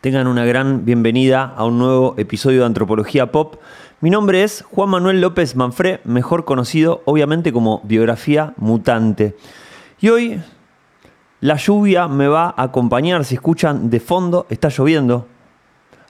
Tengan 0.00 0.28
una 0.28 0.46
gran 0.46 0.86
bienvenida 0.86 1.44
a 1.44 1.66
un 1.66 1.78
nuevo 1.78 2.14
episodio 2.16 2.60
de 2.60 2.66
Antropología 2.66 3.30
Pop. 3.32 3.56
Mi 4.00 4.08
nombre 4.08 4.42
es 4.42 4.62
Juan 4.62 4.88
Manuel 4.88 5.20
López 5.20 5.56
Manfré, 5.56 6.00
mejor 6.04 6.46
conocido 6.46 7.02
obviamente 7.04 7.52
como 7.52 7.82
Biografía 7.84 8.54
Mutante. 8.56 9.36
Y 10.00 10.08
hoy 10.08 10.40
la 11.42 11.56
lluvia 11.56 12.08
me 12.08 12.28
va 12.28 12.54
a 12.56 12.62
acompañar, 12.62 13.26
si 13.26 13.34
escuchan 13.34 13.90
de 13.90 14.00
fondo, 14.00 14.46
está 14.48 14.70
lloviendo 14.70 15.26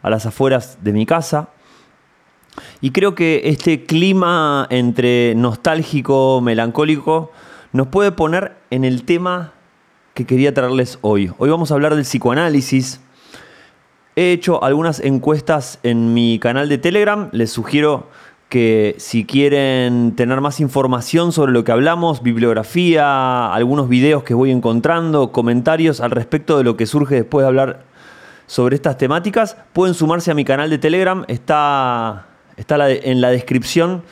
a 0.02 0.08
las 0.08 0.24
afueras 0.24 0.78
de 0.82 0.92
mi 0.92 1.04
casa. 1.04 1.48
Y 2.80 2.92
creo 2.92 3.16
que 3.16 3.40
este 3.46 3.86
clima 3.86 4.68
entre 4.70 5.34
nostálgico, 5.34 6.40
melancólico, 6.40 7.32
nos 7.72 7.88
puede 7.88 8.12
poner 8.12 8.56
en 8.70 8.84
el 8.84 9.02
tema 9.02 9.52
que 10.14 10.26
quería 10.26 10.54
traerles 10.54 11.00
hoy. 11.00 11.32
Hoy 11.38 11.50
vamos 11.50 11.72
a 11.72 11.74
hablar 11.74 11.96
del 11.96 12.04
psicoanálisis, 12.04 13.00
He 14.20 14.32
hecho 14.32 14.62
algunas 14.62 15.00
encuestas 15.00 15.78
en 15.82 16.12
mi 16.12 16.38
canal 16.38 16.68
de 16.68 16.76
Telegram. 16.76 17.30
Les 17.32 17.50
sugiero 17.50 18.08
que 18.50 18.94
si 18.98 19.24
quieren 19.24 20.14
tener 20.14 20.42
más 20.42 20.60
información 20.60 21.32
sobre 21.32 21.52
lo 21.52 21.64
que 21.64 21.72
hablamos, 21.72 22.22
bibliografía, 22.22 23.50
algunos 23.50 23.88
videos 23.88 24.22
que 24.22 24.34
voy 24.34 24.50
encontrando, 24.50 25.32
comentarios 25.32 26.02
al 26.02 26.10
respecto 26.10 26.58
de 26.58 26.64
lo 26.64 26.76
que 26.76 26.84
surge 26.84 27.14
después 27.14 27.44
de 27.44 27.46
hablar 27.46 27.84
sobre 28.46 28.76
estas 28.76 28.98
temáticas, 28.98 29.56
pueden 29.72 29.94
sumarse 29.94 30.30
a 30.30 30.34
mi 30.34 30.44
canal 30.44 30.68
de 30.68 30.76
Telegram. 30.76 31.24
Está, 31.26 32.26
está 32.58 32.90
en 32.90 33.22
la 33.22 33.30
descripción 33.30 34.02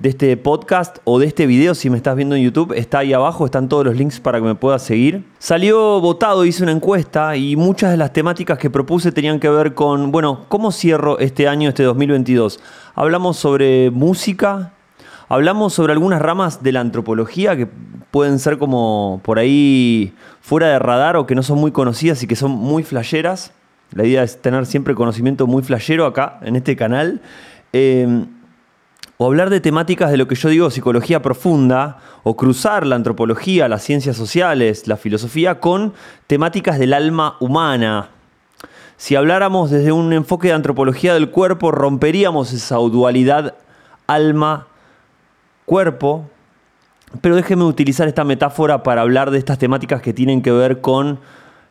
de 0.00 0.08
este 0.08 0.34
podcast 0.38 0.96
o 1.04 1.18
de 1.18 1.26
este 1.26 1.46
video, 1.46 1.74
si 1.74 1.90
me 1.90 1.98
estás 1.98 2.16
viendo 2.16 2.34
en 2.34 2.42
YouTube, 2.42 2.72
está 2.74 3.00
ahí 3.00 3.12
abajo, 3.12 3.44
están 3.44 3.68
todos 3.68 3.84
los 3.84 3.94
links 3.94 4.18
para 4.18 4.38
que 4.38 4.46
me 4.46 4.54
puedas 4.54 4.82
seguir. 4.82 5.26
Salió 5.38 6.00
votado, 6.00 6.46
hice 6.46 6.62
una 6.62 6.72
encuesta 6.72 7.36
y 7.36 7.54
muchas 7.54 7.90
de 7.90 7.98
las 7.98 8.10
temáticas 8.10 8.58
que 8.58 8.70
propuse 8.70 9.12
tenían 9.12 9.38
que 9.38 9.50
ver 9.50 9.74
con, 9.74 10.10
bueno, 10.10 10.46
¿cómo 10.48 10.72
cierro 10.72 11.18
este 11.18 11.48
año, 11.48 11.68
este 11.68 11.82
2022? 11.82 12.60
Hablamos 12.94 13.36
sobre 13.36 13.90
música, 13.90 14.72
hablamos 15.28 15.74
sobre 15.74 15.92
algunas 15.92 16.22
ramas 16.22 16.62
de 16.62 16.72
la 16.72 16.80
antropología 16.80 17.54
que 17.54 17.68
pueden 18.10 18.38
ser 18.38 18.56
como 18.56 19.20
por 19.22 19.38
ahí 19.38 20.14
fuera 20.40 20.68
de 20.68 20.78
radar 20.78 21.16
o 21.16 21.26
que 21.26 21.34
no 21.34 21.42
son 21.42 21.58
muy 21.58 21.72
conocidas 21.72 22.22
y 22.22 22.26
que 22.26 22.36
son 22.36 22.52
muy 22.52 22.84
flasheras. 22.84 23.52
La 23.92 24.06
idea 24.06 24.22
es 24.22 24.40
tener 24.40 24.64
siempre 24.64 24.94
conocimiento 24.94 25.46
muy 25.46 25.62
flashero 25.62 26.06
acá 26.06 26.38
en 26.40 26.56
este 26.56 26.74
canal. 26.74 27.20
Eh, 27.74 28.24
o 29.22 29.26
hablar 29.26 29.50
de 29.50 29.60
temáticas 29.60 30.10
de 30.10 30.16
lo 30.16 30.26
que 30.26 30.34
yo 30.34 30.48
digo 30.48 30.70
psicología 30.70 31.20
profunda, 31.20 31.98
o 32.22 32.38
cruzar 32.38 32.86
la 32.86 32.96
antropología, 32.96 33.68
las 33.68 33.82
ciencias 33.82 34.16
sociales, 34.16 34.88
la 34.88 34.96
filosofía 34.96 35.60
con 35.60 35.92
temáticas 36.26 36.78
del 36.78 36.94
alma 36.94 37.36
humana. 37.38 38.08
Si 38.96 39.16
habláramos 39.16 39.70
desde 39.70 39.92
un 39.92 40.14
enfoque 40.14 40.48
de 40.48 40.54
antropología 40.54 41.12
del 41.12 41.28
cuerpo, 41.28 41.70
romperíamos 41.70 42.54
esa 42.54 42.76
dualidad 42.76 43.56
alma-cuerpo. 44.06 44.70
Pero 47.20 47.36
déjeme 47.36 47.64
utilizar 47.64 48.08
esta 48.08 48.24
metáfora 48.24 48.82
para 48.82 49.02
hablar 49.02 49.30
de 49.32 49.36
estas 49.36 49.58
temáticas 49.58 50.00
que 50.00 50.14
tienen 50.14 50.40
que 50.40 50.52
ver 50.52 50.80
con 50.80 51.20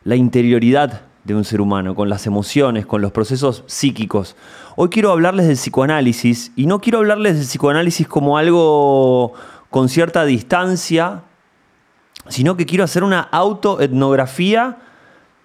la 0.04 0.14
interioridad 0.14 1.00
de 1.32 1.38
un 1.38 1.44
ser 1.44 1.60
humano, 1.60 1.94
con 1.94 2.08
las 2.08 2.26
emociones, 2.26 2.86
con 2.86 3.00
los 3.00 3.12
procesos 3.12 3.64
psíquicos. 3.66 4.36
Hoy 4.76 4.88
quiero 4.88 5.10
hablarles 5.10 5.46
del 5.46 5.56
psicoanálisis 5.56 6.52
y 6.56 6.66
no 6.66 6.80
quiero 6.80 6.98
hablarles 6.98 7.36
del 7.36 7.46
psicoanálisis 7.46 8.06
como 8.06 8.38
algo 8.38 9.32
con 9.70 9.88
cierta 9.88 10.24
distancia, 10.24 11.22
sino 12.28 12.56
que 12.56 12.66
quiero 12.66 12.84
hacer 12.84 13.04
una 13.04 13.20
autoetnografía 13.20 14.78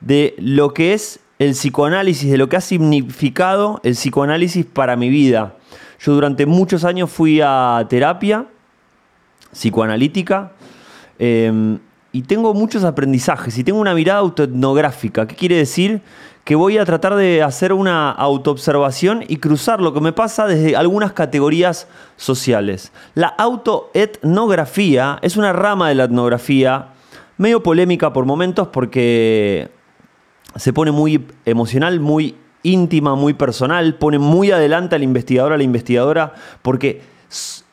de 0.02 0.36
lo 0.38 0.74
que 0.74 0.94
es 0.94 1.20
el 1.40 1.52
psicoanálisis, 1.52 2.30
de 2.32 2.38
lo 2.38 2.50
que 2.50 2.58
ha 2.58 2.62
significado 2.62 3.80
el 3.84 3.94
psicoanálisis 3.94 4.66
para 4.66 4.96
mi 4.96 5.10
vida. 5.10 5.56
Yo 6.00 6.14
durante 6.14 6.46
muchos 6.46 6.84
años 6.84 7.12
fui 7.12 7.42
a 7.42 7.86
terapia 7.90 8.48
psicoanalítica. 9.52 10.52
Em, 11.18 11.80
y 12.16 12.22
tengo 12.22 12.54
muchos 12.54 12.86
aprendizajes 12.86 13.58
y 13.58 13.66
tengo 13.66 13.78
una 13.78 13.94
mirada 13.94 14.20
autoetnográfica. 14.20 15.28
¿Qué 15.28 15.36
quiere 15.36 15.58
decir? 15.58 16.02
Que 16.46 16.56
voy 16.56 16.78
a 16.78 16.86
tratar 16.86 17.18
de 17.18 17.44
hacer 17.44 17.74
una 17.74 18.10
autoobservación 18.10 19.26
y 19.28 19.36
cruzar 19.36 19.82
lo 19.82 19.94
que 19.94 20.00
me 20.00 20.14
pasa 20.14 20.48
desde 20.48 20.78
algunas 20.78 21.12
categorías 21.12 21.90
sociales. 22.16 22.94
La 23.16 23.28
autoetnografía 23.28 25.20
es 25.24 25.36
una 25.36 25.52
rama 25.52 25.90
de 25.90 25.96
la 25.96 26.06
etnografía 26.06 26.94
medio 27.36 27.62
polémica 27.62 28.14
por 28.14 28.24
momentos 28.24 28.70
porque 28.70 29.70
se 30.56 30.72
pone 30.72 30.92
muy 30.92 31.28
emocional, 31.44 32.00
muy 32.00 32.38
íntima, 32.64 33.16
muy 33.16 33.34
personal, 33.34 33.96
pone 33.96 34.20
muy 34.20 34.52
adelante 34.52 34.96
al 34.96 35.04
investigador, 35.04 35.52
a 35.52 35.58
la 35.58 35.64
investigadora, 35.64 36.34
porque 36.62 37.02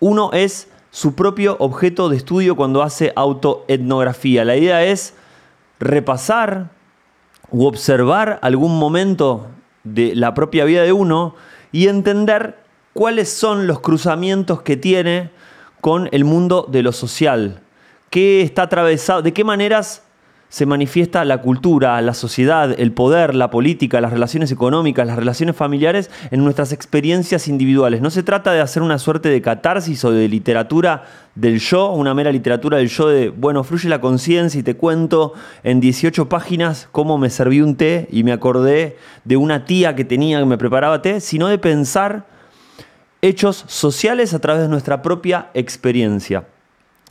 uno 0.00 0.30
es 0.32 0.66
su 0.92 1.14
propio 1.14 1.56
objeto 1.58 2.10
de 2.10 2.18
estudio 2.18 2.54
cuando 2.54 2.82
hace 2.82 3.14
autoetnografía. 3.16 4.44
La 4.44 4.56
idea 4.56 4.84
es 4.84 5.14
repasar 5.80 6.68
u 7.50 7.64
observar 7.64 8.38
algún 8.42 8.78
momento 8.78 9.48
de 9.84 10.14
la 10.14 10.34
propia 10.34 10.66
vida 10.66 10.82
de 10.82 10.92
uno 10.92 11.34
y 11.72 11.88
entender 11.88 12.58
cuáles 12.92 13.32
son 13.32 13.66
los 13.66 13.80
cruzamientos 13.80 14.60
que 14.60 14.76
tiene 14.76 15.30
con 15.80 16.10
el 16.12 16.24
mundo 16.24 16.68
de 16.70 16.82
lo 16.82 16.92
social, 16.92 17.62
qué 18.10 18.42
está 18.42 18.62
atravesado, 18.62 19.22
de 19.22 19.32
qué 19.32 19.44
maneras 19.44 20.01
se 20.52 20.66
manifiesta 20.66 21.24
la 21.24 21.40
cultura, 21.40 21.98
la 22.02 22.12
sociedad, 22.12 22.78
el 22.78 22.92
poder, 22.92 23.34
la 23.34 23.48
política, 23.48 24.02
las 24.02 24.12
relaciones 24.12 24.52
económicas, 24.52 25.06
las 25.06 25.16
relaciones 25.16 25.56
familiares 25.56 26.10
en 26.30 26.44
nuestras 26.44 26.72
experiencias 26.72 27.48
individuales. 27.48 28.02
No 28.02 28.10
se 28.10 28.22
trata 28.22 28.52
de 28.52 28.60
hacer 28.60 28.82
una 28.82 28.98
suerte 28.98 29.30
de 29.30 29.40
catarsis 29.40 30.04
o 30.04 30.10
de 30.10 30.28
literatura 30.28 31.04
del 31.34 31.58
yo, 31.58 31.92
una 31.92 32.12
mera 32.12 32.30
literatura 32.30 32.76
del 32.76 32.90
yo 32.90 33.08
de, 33.08 33.30
bueno, 33.30 33.64
fluye 33.64 33.88
la 33.88 34.02
conciencia 34.02 34.60
y 34.60 34.62
te 34.62 34.76
cuento 34.76 35.32
en 35.64 35.80
18 35.80 36.28
páginas 36.28 36.86
cómo 36.92 37.16
me 37.16 37.30
serví 37.30 37.62
un 37.62 37.76
té 37.76 38.06
y 38.12 38.22
me 38.22 38.32
acordé 38.32 38.98
de 39.24 39.38
una 39.38 39.64
tía 39.64 39.96
que 39.96 40.04
tenía 40.04 40.38
que 40.38 40.44
me 40.44 40.58
preparaba 40.58 41.00
té, 41.00 41.20
sino 41.20 41.48
de 41.48 41.56
pensar 41.56 42.26
hechos 43.22 43.64
sociales 43.68 44.34
a 44.34 44.38
través 44.38 44.60
de 44.60 44.68
nuestra 44.68 45.00
propia 45.00 45.48
experiencia. 45.54 46.44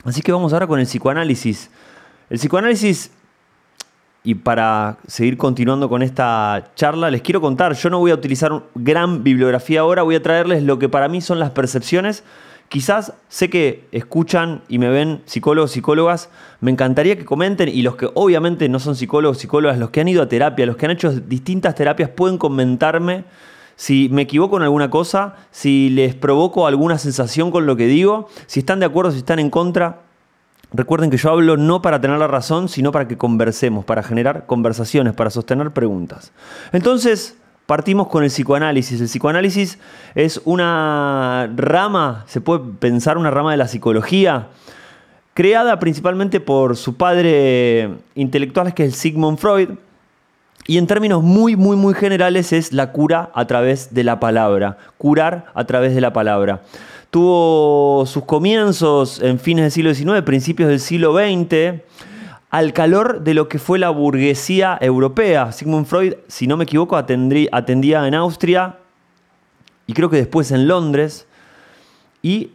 Así 0.04 0.22
que 0.22 0.30
vamos 0.30 0.52
ahora 0.52 0.68
con 0.68 0.78
el 0.78 0.86
psicoanálisis. 0.86 1.72
El 2.30 2.38
psicoanálisis 2.38 3.10
y 4.24 4.36
para 4.36 4.98
seguir 5.06 5.36
continuando 5.36 5.88
con 5.88 6.02
esta 6.02 6.70
charla, 6.76 7.10
les 7.10 7.22
quiero 7.22 7.40
contar, 7.40 7.74
yo 7.74 7.90
no 7.90 7.98
voy 7.98 8.12
a 8.12 8.14
utilizar 8.14 8.62
gran 8.74 9.24
bibliografía 9.24 9.80
ahora, 9.80 10.02
voy 10.02 10.14
a 10.14 10.22
traerles 10.22 10.62
lo 10.62 10.78
que 10.78 10.88
para 10.88 11.08
mí 11.08 11.20
son 11.20 11.40
las 11.40 11.50
percepciones. 11.50 12.22
Quizás 12.68 13.14
sé 13.28 13.50
que 13.50 13.86
escuchan 13.92 14.62
y 14.68 14.78
me 14.78 14.88
ven 14.88 15.22
psicólogos, 15.26 15.72
psicólogas, 15.72 16.30
me 16.60 16.70
encantaría 16.70 17.18
que 17.18 17.24
comenten 17.24 17.68
y 17.68 17.82
los 17.82 17.96
que 17.96 18.08
obviamente 18.14 18.68
no 18.68 18.78
son 18.78 18.94
psicólogos, 18.94 19.38
psicólogas, 19.38 19.78
los 19.78 19.90
que 19.90 20.00
han 20.00 20.08
ido 20.08 20.22
a 20.22 20.28
terapia, 20.28 20.66
los 20.66 20.76
que 20.76 20.86
han 20.86 20.92
hecho 20.92 21.10
distintas 21.12 21.74
terapias, 21.74 22.08
pueden 22.10 22.38
comentarme 22.38 23.24
si 23.74 24.08
me 24.10 24.22
equivoco 24.22 24.56
en 24.56 24.62
alguna 24.62 24.88
cosa, 24.88 25.34
si 25.50 25.90
les 25.90 26.14
provoco 26.14 26.66
alguna 26.66 26.98
sensación 26.98 27.50
con 27.50 27.66
lo 27.66 27.76
que 27.76 27.86
digo, 27.86 28.28
si 28.46 28.60
están 28.60 28.78
de 28.78 28.86
acuerdo, 28.86 29.10
si 29.10 29.18
están 29.18 29.40
en 29.40 29.50
contra, 29.50 30.02
Recuerden 30.74 31.10
que 31.10 31.18
yo 31.18 31.30
hablo 31.30 31.56
no 31.56 31.82
para 31.82 32.00
tener 32.00 32.18
la 32.18 32.26
razón, 32.26 32.68
sino 32.68 32.92
para 32.92 33.06
que 33.06 33.18
conversemos, 33.18 33.84
para 33.84 34.02
generar 34.02 34.46
conversaciones, 34.46 35.12
para 35.12 35.28
sostener 35.28 35.70
preguntas. 35.72 36.32
Entonces, 36.72 37.36
partimos 37.66 38.08
con 38.08 38.24
el 38.24 38.30
psicoanálisis. 38.30 39.00
El 39.00 39.06
psicoanálisis 39.06 39.78
es 40.14 40.40
una 40.44 41.50
rama, 41.56 42.24
se 42.26 42.40
puede 42.40 42.60
pensar 42.78 43.18
una 43.18 43.30
rama 43.30 43.50
de 43.50 43.58
la 43.58 43.68
psicología, 43.68 44.48
creada 45.34 45.78
principalmente 45.78 46.40
por 46.40 46.76
su 46.76 46.96
padre 46.96 47.90
intelectual, 48.14 48.72
que 48.72 48.86
es 48.86 48.96
Sigmund 48.96 49.38
Freud, 49.38 49.70
y 50.66 50.78
en 50.78 50.86
términos 50.86 51.22
muy, 51.22 51.56
muy, 51.56 51.76
muy 51.76 51.92
generales 51.92 52.52
es 52.52 52.72
la 52.72 52.92
cura 52.92 53.30
a 53.34 53.46
través 53.46 53.92
de 53.92 54.04
la 54.04 54.20
palabra, 54.20 54.78
curar 54.96 55.46
a 55.54 55.64
través 55.64 55.94
de 55.94 56.00
la 56.00 56.12
palabra 56.12 56.62
tuvo 57.12 58.06
sus 58.06 58.24
comienzos 58.24 59.20
en 59.20 59.38
fines 59.38 59.64
del 59.64 59.70
siglo 59.70 59.94
XIX, 60.14 60.24
principios 60.24 60.70
del 60.70 60.80
siglo 60.80 61.12
XX, 61.12 61.82
al 62.48 62.72
calor 62.72 63.20
de 63.20 63.34
lo 63.34 63.50
que 63.50 63.58
fue 63.58 63.78
la 63.78 63.90
burguesía 63.90 64.78
europea. 64.80 65.52
Sigmund 65.52 65.84
Freud, 65.84 66.14
si 66.28 66.46
no 66.46 66.56
me 66.56 66.64
equivoco, 66.64 66.96
atendía 66.96 68.06
en 68.08 68.14
Austria 68.14 68.78
y 69.86 69.92
creo 69.92 70.08
que 70.08 70.16
después 70.16 70.52
en 70.52 70.66
Londres, 70.66 71.26
y 72.22 72.52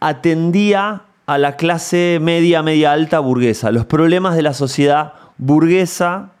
atendía 0.00 1.02
a 1.26 1.38
la 1.38 1.54
clase 1.54 2.18
media, 2.20 2.60
media 2.60 2.90
alta 2.90 3.20
burguesa, 3.20 3.70
los 3.70 3.86
problemas 3.86 4.34
de 4.34 4.42
la 4.42 4.52
sociedad 4.52 5.12
burguesa 5.38 6.32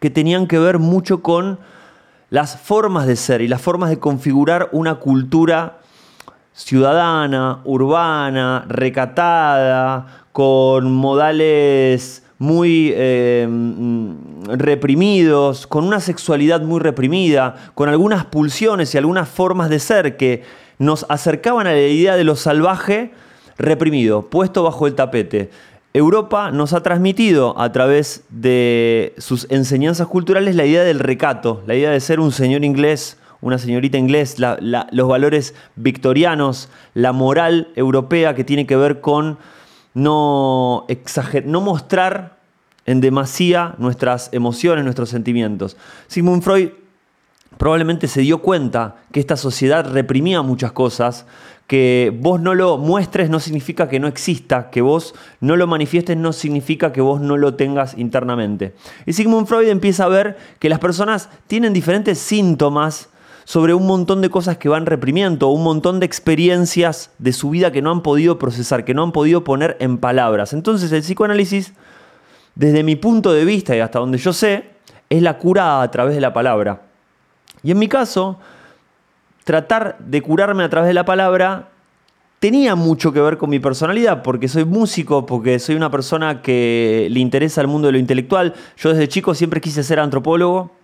que 0.00 0.10
tenían 0.10 0.48
que 0.48 0.58
ver 0.58 0.80
mucho 0.80 1.22
con 1.22 1.60
las 2.30 2.58
formas 2.58 3.06
de 3.06 3.14
ser 3.14 3.42
y 3.42 3.48
las 3.48 3.62
formas 3.62 3.90
de 3.90 4.00
configurar 4.00 4.70
una 4.72 4.96
cultura 4.96 5.78
ciudadana, 6.58 7.60
urbana, 7.64 8.64
recatada, 8.68 10.24
con 10.32 10.92
modales 10.92 12.22
muy 12.38 12.92
mm, 12.94 14.50
reprimidos, 14.56 15.66
con 15.66 15.84
una 15.84 16.00
sexualidad 16.00 16.60
muy 16.60 16.80
reprimida, 16.80 17.56
con 17.74 17.88
algunas 17.88 18.24
pulsiones 18.24 18.94
y 18.94 18.98
algunas 18.98 19.28
formas 19.28 19.70
de 19.70 19.78
ser 19.78 20.16
que 20.16 20.42
nos 20.78 21.06
acercaban 21.08 21.66
a 21.66 21.72
la 21.72 21.80
idea 21.80 22.16
de 22.16 22.24
lo 22.24 22.36
salvaje 22.36 23.12
reprimido, 23.56 24.28
puesto 24.30 24.62
bajo 24.62 24.86
el 24.86 24.94
tapete. 24.94 25.50
Europa 25.94 26.50
nos 26.50 26.72
ha 26.72 26.82
transmitido 26.82 27.58
a 27.58 27.72
través 27.72 28.22
de 28.28 29.14
sus 29.18 29.46
enseñanzas 29.50 30.06
culturales 30.06 30.54
la 30.54 30.64
idea 30.64 30.84
del 30.84 31.00
recato, 31.00 31.62
la 31.66 31.74
idea 31.74 31.90
de 31.90 32.00
ser 32.00 32.20
un 32.20 32.30
señor 32.30 32.64
inglés, 32.64 33.17
una 33.40 33.58
señorita 33.58 33.98
inglés, 33.98 34.36
los 34.38 35.08
valores 35.08 35.54
victorianos, 35.76 36.68
la 36.94 37.12
moral 37.12 37.68
europea 37.76 38.34
que 38.34 38.44
tiene 38.44 38.66
que 38.66 38.76
ver 38.76 39.00
con 39.00 39.38
no, 39.94 40.86
no 41.44 41.60
mostrar 41.60 42.38
en 42.86 43.00
demasía 43.00 43.74
nuestras 43.78 44.30
emociones, 44.32 44.84
nuestros 44.84 45.10
sentimientos. 45.10 45.76
Sigmund 46.06 46.42
Freud 46.42 46.70
probablemente 47.58 48.08
se 48.08 48.22
dio 48.22 48.38
cuenta 48.38 48.96
que 49.12 49.20
esta 49.20 49.36
sociedad 49.36 49.90
reprimía 49.92 50.42
muchas 50.42 50.72
cosas, 50.72 51.26
que 51.66 52.16
vos 52.18 52.40
no 52.40 52.54
lo 52.54 52.78
muestres 52.78 53.28
no 53.28 53.40
significa 53.40 53.88
que 53.88 54.00
no 54.00 54.08
exista, 54.08 54.70
que 54.70 54.80
vos 54.80 55.14
no 55.40 55.54
lo 55.56 55.66
manifiestes 55.66 56.16
no 56.16 56.32
significa 56.32 56.92
que 56.92 57.02
vos 57.02 57.20
no 57.20 57.36
lo 57.36 57.54
tengas 57.54 57.96
internamente. 57.98 58.74
Y 59.04 59.12
Sigmund 59.12 59.46
Freud 59.46 59.68
empieza 59.68 60.04
a 60.04 60.08
ver 60.08 60.38
que 60.58 60.70
las 60.70 60.78
personas 60.78 61.28
tienen 61.46 61.74
diferentes 61.74 62.18
síntomas 62.18 63.10
sobre 63.48 63.72
un 63.72 63.86
montón 63.86 64.20
de 64.20 64.28
cosas 64.28 64.58
que 64.58 64.68
van 64.68 64.84
reprimiendo, 64.84 65.48
un 65.48 65.62
montón 65.62 66.00
de 66.00 66.04
experiencias 66.04 67.12
de 67.16 67.32
su 67.32 67.48
vida 67.48 67.72
que 67.72 67.80
no 67.80 67.90
han 67.90 68.02
podido 68.02 68.38
procesar, 68.38 68.84
que 68.84 68.92
no 68.92 69.02
han 69.02 69.10
podido 69.10 69.42
poner 69.42 69.78
en 69.80 69.96
palabras. 69.96 70.52
Entonces 70.52 70.92
el 70.92 71.00
psicoanálisis, 71.00 71.72
desde 72.54 72.82
mi 72.82 72.94
punto 72.94 73.32
de 73.32 73.46
vista 73.46 73.74
y 73.74 73.80
hasta 73.80 74.00
donde 74.00 74.18
yo 74.18 74.34
sé, 74.34 74.66
es 75.08 75.22
la 75.22 75.38
cura 75.38 75.80
a 75.80 75.90
través 75.90 76.14
de 76.14 76.20
la 76.20 76.34
palabra. 76.34 76.82
Y 77.62 77.70
en 77.70 77.78
mi 77.78 77.88
caso, 77.88 78.38
tratar 79.44 79.96
de 79.98 80.20
curarme 80.20 80.62
a 80.62 80.68
través 80.68 80.88
de 80.88 80.94
la 80.94 81.06
palabra 81.06 81.70
tenía 82.40 82.74
mucho 82.74 83.14
que 83.14 83.22
ver 83.22 83.38
con 83.38 83.48
mi 83.48 83.60
personalidad, 83.60 84.22
porque 84.22 84.48
soy 84.48 84.66
músico, 84.66 85.24
porque 85.24 85.58
soy 85.58 85.74
una 85.74 85.90
persona 85.90 86.42
que 86.42 87.08
le 87.10 87.20
interesa 87.20 87.62
el 87.62 87.66
mundo 87.68 87.88
de 87.88 87.92
lo 87.92 87.98
intelectual. 87.98 88.52
Yo 88.76 88.90
desde 88.90 89.08
chico 89.08 89.34
siempre 89.34 89.62
quise 89.62 89.82
ser 89.82 90.00
antropólogo, 90.00 90.76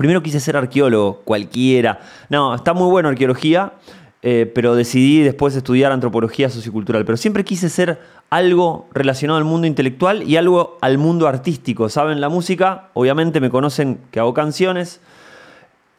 Primero 0.00 0.22
quise 0.22 0.40
ser 0.40 0.56
arqueólogo, 0.56 1.20
cualquiera. 1.24 2.00
No, 2.30 2.54
está 2.54 2.72
muy 2.72 2.88
bueno 2.88 3.10
arqueología, 3.10 3.74
eh, 4.22 4.50
pero 4.54 4.74
decidí 4.74 5.20
después 5.20 5.54
estudiar 5.54 5.92
antropología 5.92 6.48
sociocultural. 6.48 7.04
Pero 7.04 7.18
siempre 7.18 7.44
quise 7.44 7.68
ser 7.68 8.00
algo 8.30 8.88
relacionado 8.94 9.36
al 9.36 9.44
mundo 9.44 9.66
intelectual 9.66 10.22
y 10.22 10.38
algo 10.38 10.78
al 10.80 10.96
mundo 10.96 11.28
artístico. 11.28 11.90
¿Saben? 11.90 12.18
La 12.18 12.30
música, 12.30 12.88
obviamente 12.94 13.40
me 13.40 13.50
conocen 13.50 14.00
que 14.10 14.20
hago 14.20 14.32
canciones. 14.32 15.02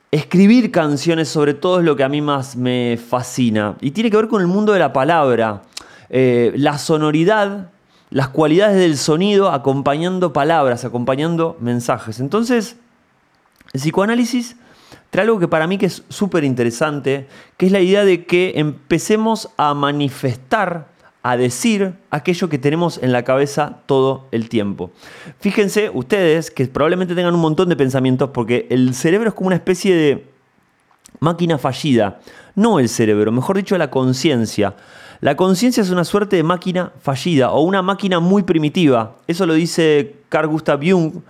Escribir 0.09 0.71
canciones 0.71 1.29
sobre 1.29 1.53
todo 1.53 1.77
es 1.77 1.85
lo 1.85 1.95
que 1.95 2.03
a 2.03 2.09
mí 2.09 2.21
más 2.21 2.55
me 2.55 2.97
fascina. 2.97 3.75
Y 3.81 3.91
tiene 3.91 4.09
que 4.09 4.17
ver 4.17 4.29
con 4.29 4.41
el 4.41 4.47
mundo 4.47 4.73
de 4.73 4.79
la 4.79 4.93
palabra. 4.93 5.61
Eh, 6.09 6.53
la 6.55 6.79
sonoridad, 6.79 7.69
las 8.09 8.29
cualidades 8.29 8.77
del 8.77 8.97
sonido 8.97 9.51
acompañando 9.51 10.33
palabras, 10.33 10.85
acompañando 10.85 11.55
mensajes. 11.59 12.19
Entonces, 12.19 12.77
el 13.73 13.79
psicoanálisis 13.79 14.55
trae 15.09 15.23
algo 15.23 15.39
que 15.39 15.47
para 15.47 15.67
mí 15.67 15.77
que 15.77 15.85
es 15.85 16.03
súper 16.09 16.43
interesante, 16.43 17.27
que 17.57 17.67
es 17.67 17.71
la 17.71 17.81
idea 17.81 18.05
de 18.05 18.25
que 18.25 18.53
empecemos 18.55 19.49
a 19.57 19.73
manifestar, 19.73 20.87
a 21.23 21.37
decir 21.37 21.93
aquello 22.09 22.49
que 22.49 22.57
tenemos 22.57 22.97
en 22.97 23.11
la 23.11 23.23
cabeza 23.23 23.79
todo 23.85 24.27
el 24.31 24.49
tiempo. 24.49 24.91
Fíjense 25.39 25.91
ustedes 25.93 26.49
que 26.49 26.65
probablemente 26.65 27.13
tengan 27.13 27.35
un 27.35 27.41
montón 27.41 27.69
de 27.69 27.75
pensamientos 27.75 28.31
porque 28.33 28.67
el 28.71 28.95
cerebro 28.95 29.29
es 29.29 29.35
como 29.35 29.47
una 29.47 29.57
especie 29.57 29.95
de 29.95 30.25
máquina 31.19 31.57
fallida. 31.57 32.19
No 32.55 32.79
el 32.79 32.89
cerebro, 32.89 33.31
mejor 33.31 33.57
dicho 33.57 33.77
la 33.77 33.91
conciencia. 33.91 34.75
La 35.19 35.35
conciencia 35.35 35.83
es 35.83 35.91
una 35.91 36.03
suerte 36.03 36.37
de 36.37 36.43
máquina 36.43 36.91
fallida 36.99 37.51
o 37.51 37.61
una 37.61 37.83
máquina 37.83 38.19
muy 38.19 38.41
primitiva. 38.41 39.17
Eso 39.27 39.45
lo 39.45 39.53
dice 39.53 40.15
Carl 40.29 40.47
Gustav 40.47 40.79
Jung 40.83 41.21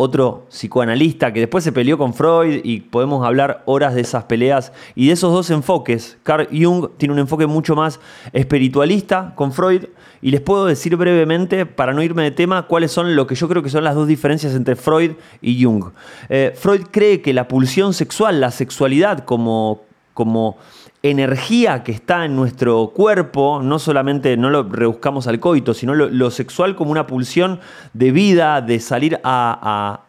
otro 0.00 0.46
psicoanalista 0.48 1.32
que 1.32 1.40
después 1.40 1.64
se 1.64 1.72
peleó 1.72 1.98
con 1.98 2.14
Freud 2.14 2.60
y 2.62 2.80
podemos 2.80 3.26
hablar 3.26 3.64
horas 3.66 3.96
de 3.96 4.00
esas 4.00 4.24
peleas 4.24 4.72
y 4.94 5.08
de 5.08 5.14
esos 5.14 5.32
dos 5.32 5.50
enfoques. 5.50 6.18
Carl 6.22 6.46
Jung 6.52 6.90
tiene 6.96 7.14
un 7.14 7.18
enfoque 7.18 7.48
mucho 7.48 7.74
más 7.74 7.98
espiritualista 8.32 9.32
con 9.34 9.52
Freud 9.52 9.86
y 10.22 10.30
les 10.30 10.40
puedo 10.40 10.66
decir 10.66 10.94
brevemente, 10.94 11.66
para 11.66 11.92
no 11.92 12.02
irme 12.02 12.22
de 12.22 12.30
tema, 12.30 12.68
cuáles 12.68 12.92
son 12.92 13.16
lo 13.16 13.26
que 13.26 13.34
yo 13.34 13.48
creo 13.48 13.60
que 13.60 13.70
son 13.70 13.82
las 13.82 13.96
dos 13.96 14.06
diferencias 14.06 14.54
entre 14.54 14.76
Freud 14.76 15.12
y 15.42 15.64
Jung. 15.64 15.86
Eh, 16.28 16.52
Freud 16.54 16.82
cree 16.92 17.20
que 17.20 17.32
la 17.32 17.48
pulsión 17.48 17.92
sexual, 17.92 18.40
la 18.40 18.52
sexualidad 18.52 19.24
como, 19.24 19.82
como 20.14 20.58
energía 21.02 21.84
que 21.84 21.92
está 21.92 22.24
en 22.24 22.34
nuestro 22.34 22.88
cuerpo, 22.88 23.60
no 23.62 23.78
solamente 23.78 24.36
no 24.36 24.50
lo 24.50 24.64
rebuscamos 24.64 25.26
al 25.26 25.38
coito, 25.38 25.74
sino 25.74 25.94
lo, 25.94 26.30
sexual 26.30 26.74
como 26.74 26.90
una 26.90 27.06
pulsión 27.06 27.60
de 27.92 28.10
vida, 28.10 28.60
de 28.60 28.80
salir 28.80 29.20
a, 29.22 30.00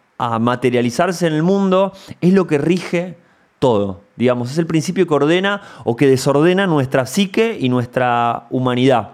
materializarse 0.41 1.27
en 1.27 1.33
el 1.33 1.43
mundo, 1.43 1.93
es 2.19 2.33
lo 2.33 2.45
que 2.45 2.57
rige 2.57 3.17
todo. 3.59 4.01
Digamos, 4.17 4.51
es 4.51 4.57
el 4.57 4.65
principio 4.65 5.07
que 5.07 5.13
ordena 5.13 5.61
o 5.85 5.95
que 5.95 6.07
desordena 6.07 6.67
nuestra 6.67 7.05
psique 7.05 7.57
y 7.57 7.69
nuestra 7.69 8.47
humanidad. 8.49 9.11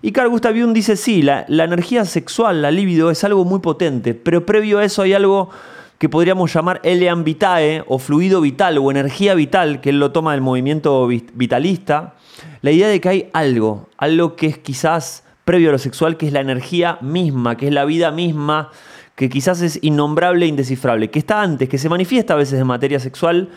Y 0.00 0.12
Carl 0.12 0.30
Gustav 0.30 0.54
Jung 0.54 0.72
dice, 0.72 0.96
sí, 0.96 1.20
la, 1.20 1.44
la 1.48 1.64
energía 1.64 2.06
sexual, 2.06 2.62
la 2.62 2.70
libido, 2.70 3.10
es 3.10 3.24
algo 3.24 3.44
muy 3.44 3.58
potente, 3.58 4.14
pero 4.14 4.46
previo 4.46 4.78
a 4.78 4.84
eso 4.84 5.02
hay 5.02 5.12
algo 5.12 5.50
que 5.98 6.08
podríamos 6.08 6.52
llamar 6.52 6.80
elean 6.84 7.24
vitae 7.24 7.84
o 7.86 7.98
fluido 7.98 8.40
vital 8.40 8.78
o 8.78 8.90
energía 8.90 9.34
vital, 9.34 9.80
que 9.80 9.90
él 9.90 9.98
lo 9.98 10.12
toma 10.12 10.32
del 10.32 10.40
movimiento 10.40 11.06
vitalista, 11.06 12.14
la 12.62 12.70
idea 12.70 12.88
de 12.88 13.00
que 13.00 13.08
hay 13.08 13.30
algo, 13.32 13.88
algo 13.96 14.36
que 14.36 14.46
es 14.46 14.58
quizás 14.58 15.24
previo 15.44 15.70
a 15.70 15.72
lo 15.72 15.78
sexual, 15.78 16.16
que 16.16 16.26
es 16.26 16.32
la 16.32 16.40
energía 16.40 16.98
misma, 17.00 17.56
que 17.56 17.66
es 17.66 17.72
la 17.72 17.84
vida 17.84 18.12
misma, 18.12 18.70
que 19.16 19.28
quizás 19.28 19.60
es 19.62 19.80
innombrable 19.82 20.44
e 20.44 20.48
indescifrable, 20.48 21.10
que 21.10 21.18
está 21.18 21.42
antes, 21.42 21.68
que 21.68 21.78
se 21.78 21.88
manifiesta 21.88 22.34
a 22.34 22.36
veces 22.36 22.60
en 22.60 22.66
materia 22.68 23.00
sexual, 23.00 23.50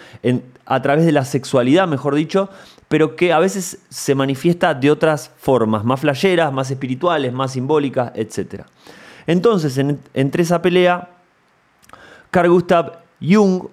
a 0.66 0.82
través 0.82 1.06
de 1.06 1.12
la 1.12 1.24
sexualidad, 1.24 1.88
mejor 1.88 2.16
dicho, 2.16 2.50
pero 2.88 3.16
que 3.16 3.32
a 3.32 3.40
veces 3.40 3.80
se 3.90 4.16
manifiesta 4.16 4.74
de 4.74 4.90
otras 4.90 5.32
formas, 5.38 5.84
más 5.84 6.00
flayeras, 6.00 6.52
más 6.52 6.72
espirituales, 6.72 7.32
más 7.32 7.52
simbólicas, 7.52 8.12
etc. 8.16 8.64
Entonces, 9.28 9.78
entre 10.14 10.44
esa 10.44 10.64
pelea, 10.64 11.10
Carl 12.32 12.50
Gustav 12.50 13.00
Jung 13.22 13.64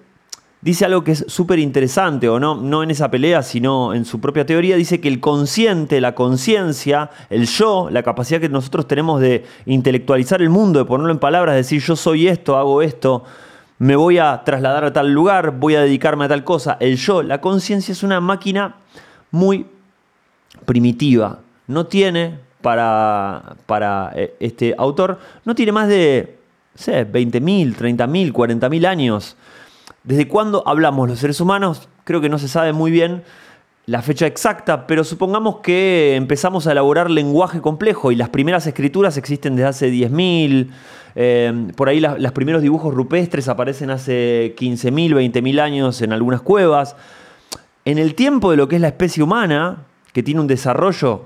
dice 0.61 0.85
algo 0.85 1.03
que 1.03 1.13
es 1.13 1.25
súper 1.27 1.59
interesante, 1.59 2.27
o 2.27 2.39
no, 2.39 2.55
no 2.55 2.83
en 2.83 2.91
esa 2.91 3.09
pelea, 3.09 3.41
sino 3.41 3.93
en 3.93 4.03
su 4.03 4.19
propia 4.19 4.45
teoría, 4.45 4.75
dice 4.75 4.99
que 4.99 5.07
el 5.07 5.21
consciente, 5.21 6.01
la 6.01 6.15
conciencia, 6.15 7.09
el 7.29 7.47
yo, 7.47 7.89
la 7.89 8.03
capacidad 8.03 8.41
que 8.41 8.49
nosotros 8.49 8.85
tenemos 8.87 9.21
de 9.21 9.45
intelectualizar 9.65 10.41
el 10.41 10.49
mundo, 10.49 10.79
de 10.79 10.85
ponerlo 10.85 11.11
en 11.11 11.19
palabras, 11.19 11.55
decir 11.55 11.81
yo 11.81 11.95
soy 11.95 12.27
esto, 12.27 12.57
hago 12.57 12.81
esto, 12.81 13.23
me 13.77 13.95
voy 13.95 14.17
a 14.17 14.43
trasladar 14.43 14.83
a 14.83 14.91
tal 14.91 15.13
lugar, 15.13 15.57
voy 15.57 15.75
a 15.75 15.81
dedicarme 15.81 16.25
a 16.25 16.27
tal 16.27 16.43
cosa, 16.43 16.75
el 16.81 16.97
yo, 16.97 17.23
la 17.23 17.39
conciencia 17.39 17.93
es 17.93 18.03
una 18.03 18.19
máquina 18.19 18.75
muy 19.31 19.65
primitiva, 20.65 21.39
no 21.67 21.85
tiene 21.85 22.37
para, 22.61 23.55
para 23.65 24.11
eh, 24.15 24.35
este 24.41 24.75
autor, 24.77 25.19
no 25.45 25.55
tiene 25.55 25.71
más 25.71 25.87
de 25.87 26.38
sé, 26.83 27.09
20.000, 27.09 27.75
30.000, 27.75 28.31
40.000 28.31 28.85
años. 28.85 29.35
¿Desde 30.03 30.27
cuándo 30.27 30.63
hablamos 30.65 31.09
los 31.09 31.19
seres 31.19 31.39
humanos? 31.41 31.89
Creo 32.03 32.21
que 32.21 32.29
no 32.29 32.39
se 32.39 32.47
sabe 32.47 32.73
muy 32.73 32.91
bien 32.91 33.23
la 33.89 34.03
fecha 34.03 34.27
exacta, 34.27 34.85
pero 34.85 35.03
supongamos 35.03 35.61
que 35.61 36.15
empezamos 36.15 36.67
a 36.67 36.73
elaborar 36.73 37.09
lenguaje 37.09 37.59
complejo 37.59 38.11
y 38.11 38.15
las 38.15 38.29
primeras 38.29 38.67
escrituras 38.67 39.17
existen 39.17 39.55
desde 39.55 39.67
hace 39.67 39.91
10.000, 39.91 40.69
eh, 41.15 41.67
por 41.75 41.89
ahí 41.89 41.99
los 41.99 42.31
primeros 42.33 42.61
dibujos 42.61 42.93
rupestres 42.93 43.47
aparecen 43.47 43.89
hace 43.89 44.53
15.000, 44.59 45.31
20.000 45.31 45.59
años 45.59 46.03
en 46.03 46.13
algunas 46.13 46.41
cuevas. 46.41 46.95
En 47.83 47.97
el 47.97 48.13
tiempo 48.13 48.51
de 48.51 48.57
lo 48.57 48.67
que 48.67 48.75
es 48.75 48.81
la 48.81 48.89
especie 48.89 49.23
humana, 49.23 49.85
que 50.13 50.21
tiene 50.21 50.39
un 50.39 50.47
desarrollo 50.47 51.25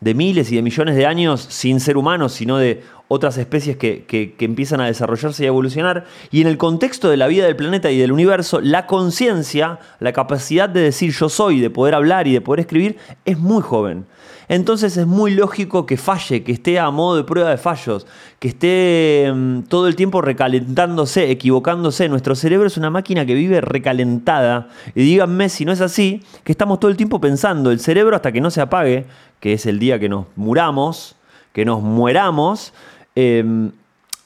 de 0.00 0.14
miles 0.14 0.52
y 0.52 0.56
de 0.56 0.62
millones 0.62 0.96
de 0.96 1.06
años 1.06 1.46
sin 1.48 1.80
ser 1.80 1.96
humanos, 1.96 2.32
sino 2.32 2.58
de 2.58 2.82
otras 3.08 3.38
especies 3.38 3.76
que, 3.76 4.34
empiezan 4.40 4.80
a 4.80 4.86
desarrollarse 4.86 5.44
y 5.44 5.46
a 5.46 5.48
evolucionar. 5.48 6.04
Y 6.30 6.40
en 6.40 6.48
el 6.48 6.58
contexto 6.58 7.08
de 7.08 7.16
la 7.16 7.28
vida 7.28 7.46
del 7.46 7.56
planeta 7.56 7.90
y 7.90 7.98
del 7.98 8.12
universo, 8.12 8.60
la 8.60 8.86
conciencia, 8.86 9.78
la 10.00 10.12
capacidad 10.12 10.68
de 10.68 10.80
decir 10.80 11.12
yo 11.12 11.28
soy, 11.28 11.60
de 11.60 11.70
poder 11.70 11.94
hablar 11.94 12.26
y 12.26 12.32
de 12.32 12.40
poder 12.40 12.60
escribir, 12.60 12.96
es 13.24 13.38
muy 13.38 13.62
joven. 13.62 14.06
Entonces 14.48 14.96
es 14.96 15.06
muy 15.06 15.34
lógico 15.34 15.86
que 15.86 15.96
falle, 15.96 16.44
que 16.44 16.52
esté 16.52 16.78
a 16.78 16.90
modo 16.90 17.16
de 17.16 17.24
prueba 17.24 17.50
de 17.50 17.56
fallos, 17.56 18.06
que 18.38 18.48
esté 18.48 19.32
mm, 19.34 19.62
todo 19.62 19.88
el 19.88 19.96
tiempo 19.96 20.22
recalentándose, 20.22 21.30
equivocándose. 21.30 22.08
Nuestro 22.08 22.36
cerebro 22.36 22.68
es 22.68 22.76
una 22.76 22.90
máquina 22.90 23.26
que 23.26 23.34
vive 23.34 23.60
recalentada. 23.60 24.68
Y 24.94 25.02
díganme 25.02 25.48
si 25.48 25.64
no 25.64 25.72
es 25.72 25.80
así, 25.80 26.22
que 26.44 26.52
estamos 26.52 26.78
todo 26.78 26.90
el 26.90 26.96
tiempo 26.96 27.20
pensando, 27.20 27.72
el 27.72 27.80
cerebro 27.80 28.14
hasta 28.14 28.30
que 28.30 28.40
no 28.40 28.50
se 28.50 28.60
apague, 28.60 29.06
que 29.40 29.52
es 29.52 29.66
el 29.66 29.78
día 29.78 29.98
que 29.98 30.08
nos 30.08 30.26
muramos, 30.36 31.16
que 31.52 31.64
nos 31.64 31.82
mueramos, 31.82 32.72
em, 33.14 33.72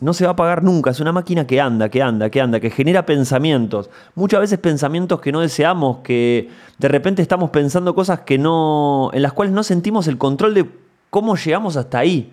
no 0.00 0.14
se 0.14 0.24
va 0.24 0.30
a 0.30 0.32
apagar 0.32 0.62
nunca. 0.62 0.90
Es 0.90 1.00
una 1.00 1.12
máquina 1.12 1.46
que 1.46 1.60
anda, 1.60 1.88
que 1.88 2.02
anda, 2.02 2.30
que 2.30 2.40
anda, 2.40 2.58
que 2.58 2.70
genera 2.70 3.04
pensamientos. 3.04 3.90
Muchas 4.14 4.40
veces 4.40 4.58
pensamientos 4.58 5.20
que 5.20 5.30
no 5.30 5.40
deseamos, 5.40 5.98
que 5.98 6.48
de 6.78 6.88
repente 6.88 7.22
estamos 7.22 7.50
pensando 7.50 7.94
cosas 7.94 8.20
que 8.20 8.38
no, 8.38 9.10
en 9.12 9.22
las 9.22 9.32
cuales 9.32 9.52
no 9.52 9.62
sentimos 9.62 10.06
el 10.08 10.16
control 10.16 10.54
de 10.54 10.66
cómo 11.10 11.36
llegamos 11.36 11.76
hasta 11.76 11.98
ahí. 11.98 12.32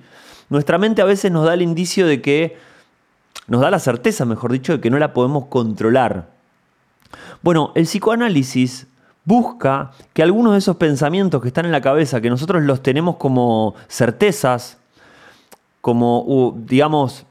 Nuestra 0.50 0.78
mente 0.78 1.02
a 1.02 1.06
veces 1.06 1.32
nos 1.32 1.46
da 1.46 1.54
el 1.54 1.62
indicio 1.62 2.08
de 2.08 2.22
que, 2.22 2.58
nos 3.48 3.62
da 3.62 3.70
la 3.70 3.80
certeza, 3.80 4.26
mejor 4.26 4.52
dicho, 4.52 4.74
de 4.74 4.82
que 4.82 4.90
no 4.90 4.98
la 4.98 5.14
podemos 5.14 5.46
controlar. 5.46 6.30
Bueno, 7.42 7.72
el 7.76 7.84
psicoanálisis 7.84 8.88
busca 9.28 9.92
que 10.14 10.24
algunos 10.24 10.54
de 10.54 10.60
esos 10.60 10.78
pensamientos 10.78 11.42
que 11.42 11.50
están 11.50 11.66
en 11.66 11.74
la 11.74 11.82
cabeza, 11.82 12.22
que 12.22 12.30
nosotros 12.30 12.64
los 12.64 12.82
tenemos 12.82 13.18
como 13.18 13.76
certezas, 13.90 14.78
como, 15.82 16.56
digamos, 16.66 17.26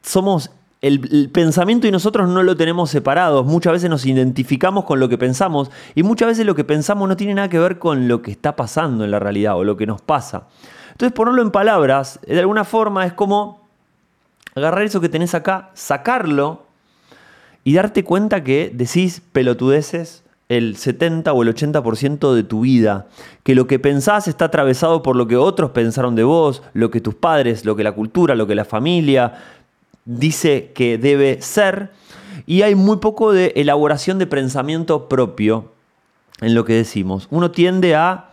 somos 0.00 0.52
el, 0.80 1.28
pensamiento 1.30 1.88
y 1.88 1.90
nosotros 1.90 2.28
no 2.28 2.44
lo 2.44 2.56
tenemos 2.56 2.88
separados. 2.88 3.44
Muchas 3.44 3.72
veces 3.72 3.90
nos 3.90 4.06
identificamos 4.06 4.84
con 4.84 5.00
lo 5.00 5.08
que 5.08 5.18
pensamos 5.18 5.72
y 5.96 6.04
muchas 6.04 6.28
veces 6.28 6.46
lo 6.46 6.54
que 6.54 6.62
pensamos 6.62 7.08
no 7.08 7.16
tiene 7.16 7.34
nada 7.34 7.48
que 7.48 7.58
ver 7.58 7.80
con 7.80 8.06
lo 8.06 8.22
que 8.22 8.30
está 8.30 8.54
pasando 8.54 9.02
en 9.02 9.10
la 9.10 9.18
realidad 9.18 9.56
o 9.56 9.64
lo 9.64 9.76
que 9.76 9.86
nos 9.86 10.00
pasa. 10.00 10.44
Entonces, 10.92 11.12
ponerlo 11.12 11.42
en 11.42 11.50
palabras, 11.50 12.20
de 12.24 12.38
alguna 12.38 12.62
forma 12.62 13.06
es 13.06 13.12
como 13.12 13.66
agarrar 14.54 14.84
eso 14.84 15.00
que 15.00 15.08
tenés 15.08 15.34
acá, 15.34 15.70
sacarlo 15.74 16.62
y 17.64 17.74
darte 17.74 18.04
cuenta 18.04 18.44
que 18.44 18.70
decís 18.72 19.20
pelotudeces 19.32 20.23
el 20.48 20.76
70 20.76 21.32
o 21.32 21.42
el 21.42 21.54
80% 21.54 22.34
de 22.34 22.42
tu 22.42 22.60
vida, 22.60 23.06
que 23.42 23.54
lo 23.54 23.66
que 23.66 23.78
pensás 23.78 24.28
está 24.28 24.46
atravesado 24.46 25.02
por 25.02 25.16
lo 25.16 25.26
que 25.26 25.36
otros 25.36 25.70
pensaron 25.70 26.14
de 26.14 26.24
vos, 26.24 26.62
lo 26.74 26.90
que 26.90 27.00
tus 27.00 27.14
padres, 27.14 27.64
lo 27.64 27.76
que 27.76 27.84
la 27.84 27.92
cultura, 27.92 28.34
lo 28.34 28.46
que 28.46 28.54
la 28.54 28.64
familia, 28.64 29.34
dice 30.04 30.72
que 30.74 30.98
debe 30.98 31.40
ser, 31.40 31.90
y 32.46 32.62
hay 32.62 32.74
muy 32.74 32.98
poco 32.98 33.32
de 33.32 33.52
elaboración 33.56 34.18
de 34.18 34.26
pensamiento 34.26 35.08
propio 35.08 35.72
en 36.40 36.54
lo 36.54 36.64
que 36.64 36.74
decimos. 36.74 37.26
Uno 37.30 37.50
tiende 37.50 37.94
a 37.94 38.30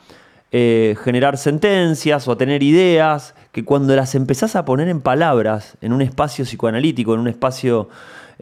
eh, 0.51 0.97
generar 1.03 1.37
sentencias 1.37 2.27
o 2.27 2.33
a 2.33 2.37
tener 2.37 2.61
ideas 2.61 3.35
que 3.53 3.63
cuando 3.63 3.95
las 3.95 4.15
empezás 4.15 4.55
a 4.57 4.65
poner 4.65 4.89
en 4.89 4.99
palabras, 4.99 5.77
en 5.81 5.93
un 5.93 6.01
espacio 6.01 6.43
psicoanalítico, 6.43 7.13
en 7.13 7.21
un 7.21 7.27
espacio 7.29 7.89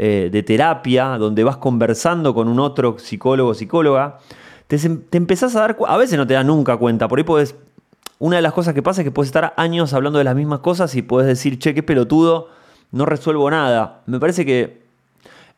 eh, 0.01 0.29
de 0.31 0.43
terapia, 0.43 1.17
donde 1.17 1.43
vas 1.43 1.57
conversando 1.57 2.33
con 2.33 2.47
un 2.47 2.59
otro 2.59 2.97
psicólogo 2.97 3.49
o 3.49 3.53
psicóloga, 3.53 4.19
te, 4.67 4.77
te, 4.77 5.17
empezás 5.17 5.57
a 5.57 5.59
dar, 5.59 5.77
a 5.85 5.97
veces 5.97 6.17
no 6.17 6.25
te 6.25 6.35
das 6.35 6.45
nunca 6.45 6.77
cuenta, 6.77 7.09
por 7.09 7.19
ahí 7.19 7.25
puedes, 7.25 7.53
una 8.17 8.37
de 8.37 8.41
las 8.41 8.53
cosas 8.53 8.73
que 8.73 8.81
pasa 8.81 9.01
es 9.01 9.05
que 9.05 9.11
puedes 9.11 9.27
estar 9.27 9.53
años 9.57 9.93
hablando 9.93 10.17
de 10.17 10.23
las 10.23 10.35
mismas 10.35 10.61
cosas 10.61 10.95
y 10.95 11.01
puedes 11.01 11.27
decir, 11.27 11.59
che, 11.59 11.73
qué 11.73 11.83
pelotudo, 11.83 12.47
no 12.91 13.05
resuelvo 13.05 13.51
nada. 13.51 14.01
Me 14.05 14.21
parece 14.21 14.45
que 14.45 14.81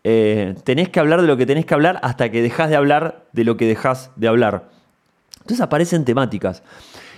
eh, 0.03 0.55
tenés 0.63 0.89
que 0.89 1.00
hablar 1.00 1.21
de 1.21 1.27
lo 1.27 1.38
que 1.38 1.45
tenés 1.45 1.67
que 1.67 1.75
hablar 1.75 2.00
hasta 2.01 2.31
que 2.31 2.41
dejás 2.41 2.69
de 2.69 2.75
hablar 2.75 3.25
de 3.33 3.43
lo 3.43 3.57
que 3.57 3.67
dejás 3.67 4.10
de 4.15 4.27
hablar. 4.27 4.69
Entonces 5.41 5.62
aparecen 5.62 6.03
temáticas. 6.03 6.63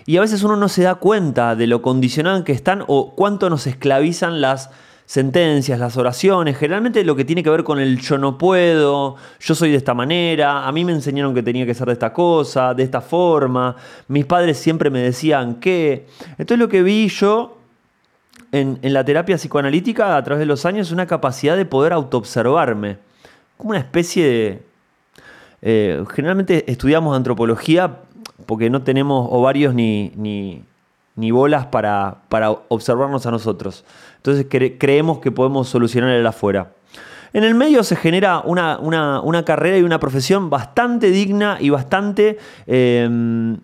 Y 0.06 0.18
a 0.18 0.22
veces 0.22 0.44
uno 0.44 0.58
no 0.58 0.68
se 0.68 0.84
da 0.84 0.96
cuenta 0.96 1.56
de 1.56 1.68
lo 1.68 1.82
condicionado 1.82 2.44
que 2.44 2.52
están 2.52 2.84
o 2.88 3.14
cuánto 3.16 3.50
nos 3.50 3.66
esclavizan 3.68 4.42
las 4.42 4.70
sentencias, 5.06 5.80
las 5.80 5.98
oraciones, 5.98 6.58
generalmente 6.58 7.04
lo 7.04 7.16
que 7.16 7.26
tiene 7.26 7.44
que 7.44 7.50
ver 7.50 7.64
con 7.64 7.80
el 7.80 8.00
yo 8.00 8.18
no 8.18 8.38
puedo, 8.38 9.16
yo 9.40 9.56
soy 9.56 9.72
de 9.72 9.78
esta 9.78 9.94
manera, 9.94 10.66
a 10.66 10.72
mí 10.72 10.86
me 10.86 10.92
enseñaron 10.92 11.34
que 11.34 11.44
tenía 11.44 11.66
que 11.66 11.74
ser 11.74 11.88
de 11.88 11.94
esta 11.94 12.14
cosa, 12.14 12.74
de 12.74 12.84
esta 12.84 13.02
forma, 13.02 13.76
mis 14.08 14.26
padres 14.26 14.58
siempre 14.58 14.90
me 14.90 15.00
decían 15.00 15.56
que. 15.56 16.08
Entonces 16.32 16.58
lo 16.58 16.70
que 16.70 16.84
vi 16.84 17.08
yo 17.10 17.58
en, 18.52 18.80
la 18.82 19.04
terapia 19.04 19.36
psicoanalítica 19.36 20.16
a 20.16 20.24
través 20.24 20.40
de 20.40 20.46
los 20.46 20.66
años 20.66 20.92
una 20.92 21.08
capacidad 21.08 21.58
de 21.58 21.66
poder 21.66 21.92
autoobservarme, 21.94 22.98
como 23.58 23.72
una 23.72 23.80
especie 23.80 24.26
de... 24.26 24.62
Eh, 25.66 26.04
generalmente 26.14 26.70
estudiamos 26.70 27.16
antropología 27.16 28.00
porque 28.46 28.70
no 28.70 28.84
tenemos 28.84 29.28
ovarios 29.32 29.74
ni, 29.74 30.12
ni, 30.16 30.62
bolas 31.16 31.68
para, 31.68 32.18
para, 32.30 32.52
observarnos 32.52 33.26
a 33.26 33.32
nosotros. 33.32 33.84
Entonces 34.18 34.46
creemos 34.50 35.20
que 35.20 35.32
podemos 35.32 35.70
solucionar 35.70 36.12
el 36.12 36.26
afuera. 36.26 36.72
En 37.34 37.44
el 37.44 37.56
medio 37.56 37.84
se 37.84 37.96
genera 37.96 38.42
una, 38.42 38.80
una, 38.80 39.44
carrera 39.44 39.78
y 39.78 39.84
una 39.84 40.00
profesión 40.00 40.50
bastante 40.50 41.10
digna 41.10 41.58
y 41.60 41.72
bastante 41.72 42.38
eh, 42.68 43.58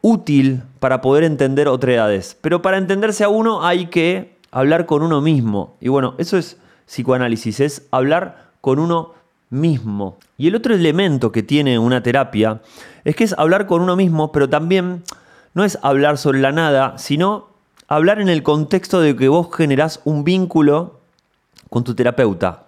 útil 0.00 0.62
para 0.78 1.00
poder 1.00 1.24
entender 1.24 1.66
otredades. 1.66 2.36
Pero 2.40 2.62
para 2.62 2.78
entenderse 2.78 3.24
a 3.24 3.28
uno 3.28 3.66
hay 3.66 3.86
que 3.86 4.36
hablar 4.52 4.86
con 4.86 5.02
uno 5.02 5.20
mismo. 5.20 5.76
Y 5.80 5.88
bueno, 5.88 6.14
eso 6.18 6.36
es 6.36 6.58
psicoanálisis, 6.86 7.58
es 7.60 7.86
hablar 7.90 8.50
con 8.60 8.78
uno 8.78 9.14
mismo. 9.50 10.18
Y 10.36 10.48
el 10.48 10.56
otro 10.56 10.74
elemento 10.74 11.32
que 11.32 11.42
tiene 11.42 11.78
una 11.78 12.02
terapia 12.02 12.60
es 13.04 13.16
que 13.16 13.24
es 13.24 13.34
hablar 13.38 13.66
con 13.66 13.80
uno 13.80 13.96
mismo, 13.96 14.30
pero 14.30 14.48
también 14.48 15.02
no 15.54 15.64
es 15.64 15.78
hablar 15.82 16.18
sobre 16.18 16.40
la 16.40 16.52
nada, 16.52 16.98
sino 16.98 17.48
hablar 17.88 18.20
en 18.20 18.28
el 18.28 18.42
contexto 18.42 19.00
de 19.00 19.16
que 19.16 19.28
vos 19.28 19.48
generás 19.54 20.00
un 20.04 20.24
vínculo 20.24 21.00
con 21.70 21.84
tu 21.84 21.94
terapeuta. 21.94 22.64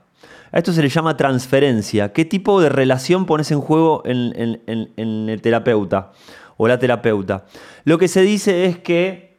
A 0.53 0.59
esto 0.59 0.73
se 0.73 0.83
le 0.83 0.89
llama 0.89 1.17
transferencia. 1.17 2.13
¿Qué 2.13 2.25
tipo 2.25 2.61
de 2.61 2.69
relación 2.69 3.27
pones 3.27 3.51
en 3.51 3.61
juego 3.61 4.03
en, 4.05 4.63
en 4.67 5.29
el 5.29 5.43
terapeuta? 5.43 6.13
o 6.57 6.69
la 6.69 6.79
terapeuta. 6.79 7.45
Lo 7.85 7.99
que 7.99 8.09
se 8.09 8.23
dice 8.23 8.67
es 8.67 8.79
que, 8.79 9.37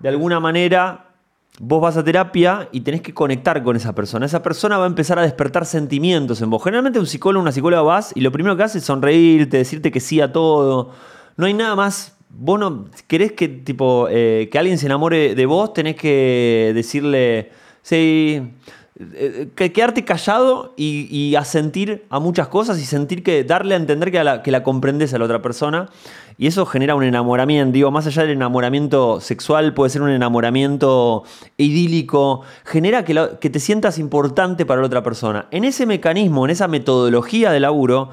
de 0.00 0.08
alguna 0.08 0.40
manera, 0.40 1.10
vos 1.58 1.80
vas 1.80 1.96
a 1.96 2.04
terapia 2.04 2.68
y 2.72 2.80
tenés 2.80 3.02
que 3.02 3.14
conectar 3.14 3.62
con 3.62 3.76
esa 3.76 3.94
persona. 3.94 4.26
Esa 4.26 4.42
persona 4.42 4.78
va 4.78 4.84
a 4.84 4.88
empezar 4.88 5.18
a 5.18 5.22
despertar 5.22 5.66
sentimientos 5.66 6.40
en 6.40 6.50
vos. 6.50 6.62
Generalmente 6.62 6.98
un 6.98 7.06
psicólogo, 7.06 7.42
una 7.42 7.52
psicóloga 7.52 7.82
vas 7.82 8.12
y 8.14 8.20
lo 8.20 8.32
primero 8.32 8.56
que 8.56 8.62
hace 8.62 8.78
es 8.78 8.84
sonreírte, 8.84 9.58
decirte 9.58 9.90
que 9.90 10.00
sí 10.00 10.20
a 10.20 10.32
todo. 10.32 10.92
No 11.36 11.46
hay 11.46 11.54
nada 11.54 11.76
más. 11.76 12.14
Vos 12.30 12.60
no 12.60 12.86
querés 13.06 13.32
que, 13.32 13.48
tipo, 13.48 14.06
eh, 14.10 14.48
que 14.52 14.58
alguien 14.58 14.78
se 14.78 14.86
enamore 14.86 15.34
de 15.34 15.46
vos, 15.46 15.72
tenés 15.72 15.96
que 15.96 16.72
decirle, 16.74 17.50
sí, 17.82 18.52
eh, 19.00 19.50
quedarte 19.54 20.04
callado 20.04 20.74
y, 20.76 21.36
asentir 21.36 22.04
a 22.10 22.18
muchas 22.18 22.48
cosas 22.48 22.80
y 22.80 22.84
sentir 22.84 23.22
que 23.22 23.44
darle 23.44 23.74
a 23.74 23.76
entender 23.76 24.10
que 24.10 24.24
la, 24.24 24.42
que 24.42 24.50
la 24.50 24.64
comprendes 24.64 25.14
a 25.14 25.18
la 25.18 25.24
otra 25.24 25.40
persona. 25.40 25.88
Y 26.36 26.48
eso 26.48 26.66
genera 26.66 26.96
un 26.96 27.04
enamoramiento, 27.04 27.72
digo, 27.72 27.92
más 27.92 28.08
allá 28.08 28.22
del 28.22 28.32
enamoramiento 28.32 29.20
sexual, 29.20 29.72
puede 29.72 29.90
ser 29.90 30.02
un 30.02 30.10
enamoramiento 30.10 31.22
idílico, 31.56 32.42
genera 32.64 33.04
que, 33.04 33.38
que 33.40 33.50
te 33.50 33.60
sientas 33.60 33.98
importante 33.98 34.66
para 34.66 34.80
la 34.80 34.88
otra 34.88 35.04
persona. 35.04 35.46
En 35.52 35.64
ese 35.64 35.86
mecanismo, 35.86 36.44
en 36.44 36.50
esa 36.50 36.66
metodología 36.66 37.52
de 37.52 37.60
laburo, 37.60 38.10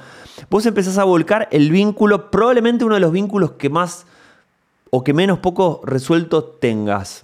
vos 0.49 0.65
empezás 0.65 0.97
a 0.97 1.03
volcar 1.03 1.47
el 1.51 1.71
vínculo, 1.71 2.31
probablemente 2.31 2.85
uno 2.85 2.95
de 2.95 3.01
los 3.01 3.11
vínculos 3.11 3.51
que 3.53 3.69
más 3.69 4.05
o 4.89 5.03
que 5.03 5.13
menos 5.13 5.39
poco 5.39 5.81
resuelto 5.83 6.43
tengas. 6.43 7.23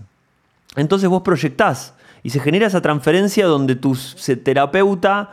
Entonces 0.76 1.10
vos 1.10 1.22
proyectás 1.22 1.94
y 2.24 2.30
se 2.30 2.40
genera 2.40 2.68
esa 2.68 2.82
transferencia 2.82 3.46
donde 3.46 3.76
tu 3.76 3.98
terapeuta 4.44 5.32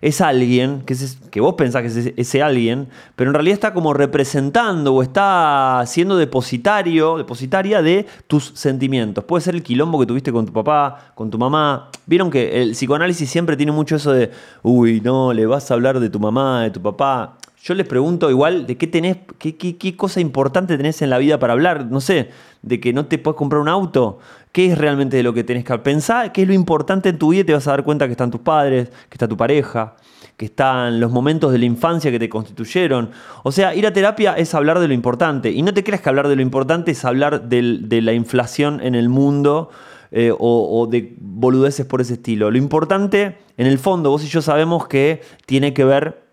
es 0.00 0.20
alguien, 0.20 0.82
que, 0.82 0.96
que 1.30 1.40
vos 1.40 1.54
pensás 1.54 1.82
que 1.82 1.88
es 1.88 2.12
ese 2.16 2.42
alguien, 2.42 2.88
pero 3.14 3.30
en 3.30 3.34
realidad 3.34 3.54
está 3.54 3.72
como 3.72 3.94
representando 3.94 4.94
o 4.94 5.02
está 5.02 5.82
siendo 5.86 6.16
depositario, 6.16 7.16
depositaria 7.16 7.82
de 7.82 8.06
tus 8.26 8.52
sentimientos. 8.54 9.24
Puede 9.24 9.42
ser 9.42 9.54
el 9.54 9.62
quilombo 9.62 9.98
que 9.98 10.06
tuviste 10.06 10.32
con 10.32 10.46
tu 10.46 10.52
papá, 10.52 11.12
con 11.14 11.30
tu 11.30 11.38
mamá. 11.38 11.90
Vieron 12.06 12.30
que 12.30 12.62
el 12.62 12.72
psicoanálisis 12.72 13.28
siempre 13.28 13.56
tiene 13.56 13.72
mucho 13.72 13.96
eso 13.96 14.12
de, 14.12 14.30
uy, 14.62 15.00
no, 15.00 15.32
le 15.32 15.46
vas 15.46 15.70
a 15.70 15.74
hablar 15.74 16.00
de 16.00 16.10
tu 16.10 16.20
mamá, 16.20 16.62
de 16.62 16.70
tu 16.70 16.80
papá. 16.80 17.36
Yo 17.62 17.74
les 17.74 17.86
pregunto 17.86 18.30
igual 18.30 18.66
de 18.66 18.76
qué 18.76 18.86
tenés, 18.86 19.16
qué, 19.38 19.56
qué, 19.56 19.96
cosa 19.96 20.20
importante 20.20 20.76
tenés 20.76 21.02
en 21.02 21.10
la 21.10 21.18
vida 21.18 21.38
para 21.38 21.52
hablar. 21.52 21.86
No 21.90 22.00
sé, 22.00 22.30
de 22.62 22.80
que 22.80 22.92
no 22.92 23.06
te 23.06 23.18
puedes 23.18 23.36
comprar 23.36 23.60
un 23.60 23.68
auto. 23.68 24.18
¿Qué 24.52 24.72
es 24.72 24.78
realmente 24.78 25.16
de 25.16 25.22
lo 25.22 25.34
que 25.34 25.42
tenés 25.42 25.64
que 25.64 25.76
pensar? 25.78 26.32
¿Qué 26.32 26.42
es 26.42 26.48
lo 26.48 26.54
importante 26.54 27.08
en 27.08 27.18
tu 27.18 27.30
vida? 27.30 27.40
Y 27.40 27.44
te 27.44 27.52
vas 27.52 27.66
a 27.66 27.72
dar 27.72 27.82
cuenta 27.82 28.06
que 28.06 28.12
están 28.12 28.30
tus 28.30 28.40
padres, 28.40 28.90
que 29.08 29.14
está 29.14 29.26
tu 29.26 29.36
pareja, 29.36 29.96
que 30.36 30.46
están 30.46 31.00
los 31.00 31.10
momentos 31.10 31.50
de 31.50 31.58
la 31.58 31.64
infancia 31.64 32.10
que 32.10 32.18
te 32.18 32.28
constituyeron. 32.28 33.10
O 33.42 33.50
sea, 33.50 33.74
ir 33.74 33.86
a 33.86 33.92
terapia 33.92 34.34
es 34.34 34.54
hablar 34.54 34.78
de 34.78 34.88
lo 34.88 34.94
importante. 34.94 35.50
Y 35.50 35.62
no 35.62 35.74
te 35.74 35.82
creas 35.82 36.00
que 36.02 36.08
hablar 36.08 36.28
de 36.28 36.36
lo 36.36 36.42
importante 36.42 36.92
es 36.92 37.04
hablar 37.04 37.48
de 37.48 38.00
la 38.02 38.12
inflación 38.12 38.80
en 38.82 38.94
el 38.94 39.08
mundo. 39.08 39.70
Eh, 40.12 40.30
o, 40.30 40.36
o, 40.38 40.86
de 40.86 41.16
boludeces 41.18 41.84
por 41.84 42.00
ese 42.00 42.14
estilo. 42.14 42.52
Lo 42.52 42.58
importante, 42.58 43.38
en 43.56 43.66
el 43.66 43.76
fondo, 43.76 44.10
vos 44.10 44.24
y 44.24 44.28
yo 44.28 44.40
sabemos 44.40 44.86
que 44.86 45.20
tiene 45.46 45.74
que 45.74 45.84
ver 45.84 46.25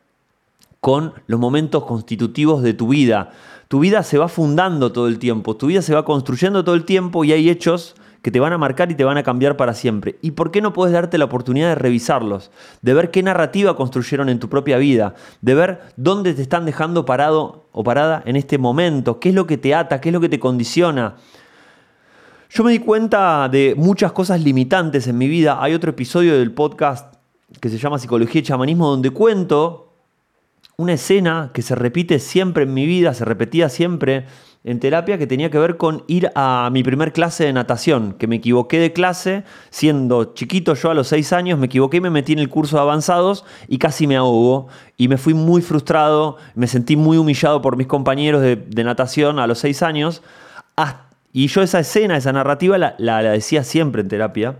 con 0.84 1.13
los 1.28 1.40
momentos 1.40 1.86
constitutivos 1.86 2.62
de 2.62 2.74
tu 2.74 2.90
vida. 2.90 3.32
Tu 3.70 3.80
vida 3.80 4.04
se 4.04 4.18
va 4.18 4.28
fundando 4.28 4.92
todo 4.92 5.08
el 5.08 5.18
tiempo, 5.18 5.56
tu 5.56 5.68
vida 5.68 5.82
se 5.82 5.96
va 5.96 6.04
construyendo 6.04 6.66
todo 6.66 6.75
el 6.75 6.84
tiempo 6.84 7.24
y 7.24 7.32
hay 7.32 7.50
hechos 7.50 7.96
que 8.22 8.32
te 8.32 8.42
van 8.42 8.52
a 8.52 8.58
marcar 8.58 8.92
y 8.92 8.96
te 8.96 9.06
van 9.06 9.16
a 9.16 9.24
cambiar 9.24 9.56
para 9.56 9.75
siempre. 9.75 10.20
¿Y 10.22 10.32
por 10.32 10.52
qué 10.52 10.60
no 10.60 10.74
puedes 10.74 10.92
darte 10.92 11.18
la 11.18 11.24
oportunidad 11.24 11.70
de 11.70 11.75
revisarlos? 11.75 12.52
De 12.82 12.94
ver 12.94 13.12
qué 13.12 13.24
narrativa 13.24 13.78
construyeron 13.78 14.28
en 14.28 14.40
tu 14.40 14.50
propia 14.50 14.75
vida, 14.78 15.16
de 15.40 15.56
ver 15.56 15.80
dónde 15.96 16.34
te 16.34 16.42
están 16.42 16.66
dejando 16.66 17.06
parado 17.06 17.63
o 17.72 17.86
parada 17.86 18.22
en 18.25 18.36
este 18.36 18.58
momento, 18.58 19.22
qué 19.22 19.30
es 19.30 19.36
lo 19.36 19.48
que 19.48 19.58
te 19.58 19.74
ata, 19.74 20.02
qué 20.02 20.10
es 20.10 20.13
lo 20.13 20.20
que 20.20 20.28
te 20.28 20.40
condiciona. 20.42 21.16
Yo 22.50 22.62
me 22.66 22.74
di 22.74 22.80
cuenta 22.80 23.48
de 23.48 23.74
muchas 23.78 24.12
cosas 24.12 24.42
limitantes 24.42 25.08
en 25.08 25.18
mi 25.18 25.30
vida. 25.30 25.63
Hay 25.63 25.74
otro 25.74 25.92
episodio 25.92 26.38
del 26.38 26.52
podcast 26.52 27.16
que 27.62 27.70
se 27.70 27.78
llama 27.78 28.00
Psicología 28.00 28.42
y 28.42 28.44
Chamanismo 28.44 28.90
donde 28.90 29.12
cuento 29.12 29.83
una 30.77 30.94
escena 30.94 31.51
que 31.53 31.62
se 31.62 31.75
repite 31.75 32.20
siempre 32.20 32.63
en 32.63 32.74
mi 32.74 32.86
vida, 32.86 33.13
se 33.13 33.25
repetía 33.25 33.70
siempre 33.70 34.25
en 34.63 34.80
terapia, 34.80 35.18
que 35.18 35.27
tenía 35.27 35.51
que 35.51 35.60
ver 35.60 35.77
con 35.77 36.03
ir 36.08 36.32
a 36.36 36.70
mi 36.72 36.84
primer 36.84 37.12
clase 37.12 37.44
de 37.44 37.53
natación, 37.53 38.13
que 38.13 38.27
me 38.27 38.38
equivoqué 38.38 38.80
de 38.80 38.94
clase, 38.94 39.44
siendo 39.70 40.34
chiquito 40.34 40.74
yo 40.74 40.89
a 40.89 40.94
los 40.94 41.10
seis 41.10 41.34
años, 41.34 41.60
me 41.60 41.65
equivoqué 41.65 42.00
me 42.00 42.10
metí 42.10 42.34
en 42.34 42.39
el 42.39 42.50
curso 42.50 42.77
de 42.77 42.82
avanzados 42.82 43.44
y 43.68 43.77
casi 43.77 44.08
me 44.08 44.15
ahogo. 44.15 44.68
Y 44.96 45.10
me 45.10 45.18
fui 45.18 45.34
muy 45.34 45.62
frustrado, 45.62 46.38
me 46.56 46.68
sentí 46.68 46.96
muy 46.96 47.18
humillado 47.18 47.62
por 47.62 47.75
mis 47.75 47.88
compañeros 47.88 48.42
de, 48.42 48.84
natación 48.84 49.39
a 49.39 49.48
los 49.48 49.60
seis 49.60 49.84
años. 49.84 50.24
y 51.34 51.48
yo 51.48 51.62
esa 51.62 51.80
escena, 51.80 52.15
esa 52.15 52.32
narrativa 52.32 52.77
la, 52.77 52.96
la 52.98 53.22
decía 53.22 53.63
siempre 53.63 54.01
en 54.01 54.08
terapia 54.08 54.56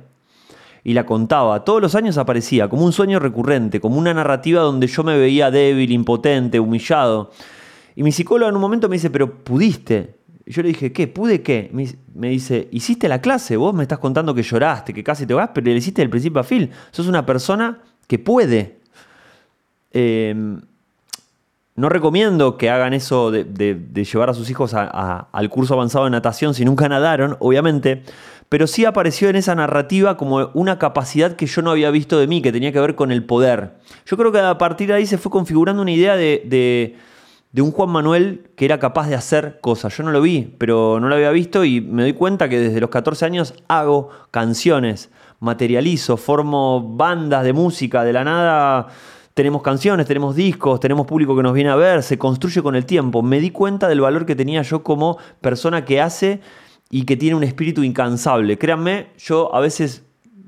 y 0.84 0.94
la 0.94 1.06
contaba. 1.06 1.64
Todos 1.64 1.82
los 1.82 1.96
años 1.96 2.18
aparecía 2.18 2.68
como 2.68 2.86
un 2.86 2.92
sueño 2.92 3.20
recurrente, 3.20 3.80
como 3.80 3.98
una 3.98 4.14
narrativa 4.14 4.62
donde 4.62 4.88
yo 4.88 5.04
me 5.04 5.18
veía 5.18 5.50
débil, 5.50 5.92
impotente, 5.92 6.60
humillado. 6.60 7.32
Y 7.96 8.04
mi 8.04 8.12
psicólogo 8.12 8.50
en 8.50 8.56
un 8.56 8.62
momento 8.62 8.90
me 8.90 8.96
dice, 8.96 9.10
pero 9.10 9.44
pudiste. 9.44 10.16
Y 10.46 10.52
yo 10.52 10.62
le 10.62 10.70
dije, 10.70 10.92
¿qué? 10.92 11.08
¿Pude 11.08 11.42
qué? 11.42 11.72
Me 12.14 12.30
dice, 12.30 12.68
hiciste 12.72 13.08
la 13.08 13.22
clase, 13.22 13.56
vos 13.56 13.74
me 13.74 13.84
estás 13.84 14.00
contando 14.00 14.36
que 14.36 14.44
lloraste, 14.44 14.94
que 14.94 15.04
casi 15.04 15.26
te 15.26 15.34
vas, 15.34 15.52
pero 15.54 15.66
le 15.66 15.76
hiciste 15.76 16.02
del 16.02 16.10
principio 16.10 16.42
a 16.42 16.44
fin. 16.44 16.70
Sos 16.92 17.08
una 17.08 17.26
persona 17.26 17.80
que 18.08 18.20
puede. 18.20 18.80
Em, 19.92 20.60
no 21.76 21.90
recomiendo 21.90 22.58
que 22.58 22.70
hagan 22.70 22.94
eso 22.94 23.32
de, 23.32 23.44
llevar 23.94 24.30
a 24.30 24.34
sus 24.34 24.50
hijos 24.50 24.74
al 24.76 25.50
curso 25.50 25.74
avanzado 25.74 26.06
de 26.06 26.12
natación 26.12 26.54
si 26.54 26.66
nunca 26.66 26.88
nadaron, 26.88 27.36
obviamente, 27.40 28.04
pero 28.54 28.68
sí 28.68 28.86
apareció 28.86 29.30
en 29.30 29.36
esa 29.36 29.56
narrativa 29.56 30.16
como 30.16 30.52
una 30.54 30.78
capacidad 30.78 31.36
que 31.36 31.48
yo 31.48 31.64
no 31.64 31.72
había 31.72 31.90
visto 31.90 32.20
de 32.20 32.28
mí, 32.28 32.40
que 32.40 32.52
tenía 32.52 32.72
que 32.72 32.80
ver 32.80 32.94
con 32.94 33.12
el 33.12 33.26
poder. 33.26 33.78
Yo 34.06 34.16
creo 34.16 34.32
que 34.32 34.42
a 34.42 34.60
partir 34.60 34.90
de 34.90 34.94
ahí 34.94 35.08
se 35.08 35.18
fue 35.18 35.32
configurando 35.32 35.82
una 35.82 35.90
idea 35.90 36.16
de, 36.16 36.96
un 37.58 37.72
Juan 37.72 37.90
Manuel 37.90 38.52
que 38.56 38.66
era 38.66 38.78
capaz 38.78 39.08
de 39.08 39.16
hacer 39.16 39.58
cosas. 39.60 39.98
Yo 39.98 40.04
no 40.04 40.12
lo 40.12 40.22
vi, 40.22 40.54
pero 40.60 41.00
no 41.00 41.10
lo 41.10 41.16
había 41.16 41.32
visto 41.32 41.66
y 41.66 41.82
me 41.82 42.04
doy 42.04 42.14
cuenta 42.14 42.48
que 42.48 42.60
desde 42.60 42.80
los 42.80 42.92
14 42.92 43.26
años 43.26 43.56
hago 43.68 44.12
canciones, 44.30 45.10
materializo, 45.40 46.16
formo 46.16 46.80
bandas 46.96 47.44
de 47.44 47.54
música, 47.54 48.04
de 48.04 48.14
la 48.14 48.24
nada 48.24 48.88
tenemos 49.34 49.64
canciones, 49.64 50.06
tenemos 50.06 50.36
discos, 50.36 50.80
tenemos 50.80 51.08
público 51.08 51.36
que 51.36 51.42
nos 51.42 51.54
viene 51.54 51.72
a 51.72 51.76
ver, 51.76 52.04
se 52.04 52.20
construye 52.20 52.62
con 52.62 52.76
el 52.76 52.86
tiempo. 52.86 53.24
Me 53.24 53.40
di 53.40 53.50
cuenta 53.50 53.88
del 53.88 54.02
valor 54.02 54.28
que 54.28 54.36
tenía 54.36 54.62
yo 54.62 54.84
como 54.84 55.18
persona 55.42 55.86
que 55.86 56.02
hace 56.02 56.40
y 56.94 57.06
que 57.06 57.18
tiene 57.18 57.36
un 57.36 57.44
espíritu 57.44 57.82
incansable. 57.82 58.60
Créanme, 58.60 59.08
yo 59.18 59.54
a 59.56 59.60
veces 59.60 60.04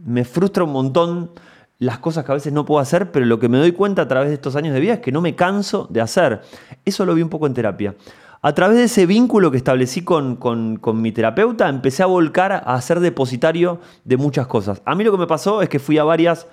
me 0.05 0.23
frustra 0.23 0.63
un 0.63 0.73
montón 0.73 1.31
las 1.79 1.97
cosas 1.97 2.23
que 2.23 2.31
a 2.31 2.35
veces 2.35 2.53
no 2.53 2.65
puedo 2.65 2.79
hacer, 2.79 3.11
pero 3.11 3.25
lo 3.25 3.39
que 3.39 3.49
me 3.49 3.57
doy 3.57 3.71
cuenta 3.71 4.03
a 4.03 4.07
través 4.07 4.29
de 4.29 4.35
estos 4.35 4.55
años 4.55 4.75
de 4.75 4.79
vida 4.79 4.93
es 4.93 4.99
que 4.99 5.11
no 5.11 5.21
me 5.21 5.33
canso 5.33 5.87
de 5.89 6.01
hacer. 6.01 6.41
Eso 6.85 7.03
lo 7.03 7.15
vi 7.15 7.23
un 7.23 7.29
poco 7.29 7.47
en 7.47 7.55
terapia. 7.55 7.95
A 8.43 8.53
través 8.53 8.77
de 8.77 8.83
ese 8.83 9.07
vínculo 9.07 9.49
que 9.49 9.57
establecí 9.57 10.03
con, 10.03 10.79
mi 10.93 11.11
terapeuta, 11.11 11.67
empecé 11.67 12.03
a 12.03 12.05
volcar 12.05 12.61
a 12.63 12.79
ser 12.79 12.99
depositario 12.99 13.79
de 14.03 14.17
muchas 14.17 14.45
cosas. 14.45 14.83
A 14.85 14.93
mí 14.93 15.03
lo 15.03 15.11
que 15.11 15.17
me 15.17 15.25
pasó 15.25 15.63
es 15.63 15.69
que 15.69 15.79
fui 15.79 15.97
a 15.97 16.03
varias, 16.03 16.45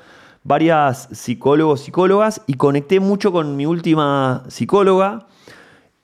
varias 0.42 1.10
psicólogos, 1.12 1.82
psicólogas 1.82 2.40
y 2.46 2.54
conecté 2.54 2.98
mucho 2.98 3.30
con 3.30 3.56
mi 3.56 3.66
última 3.66 4.42
psicóloga 4.48 5.26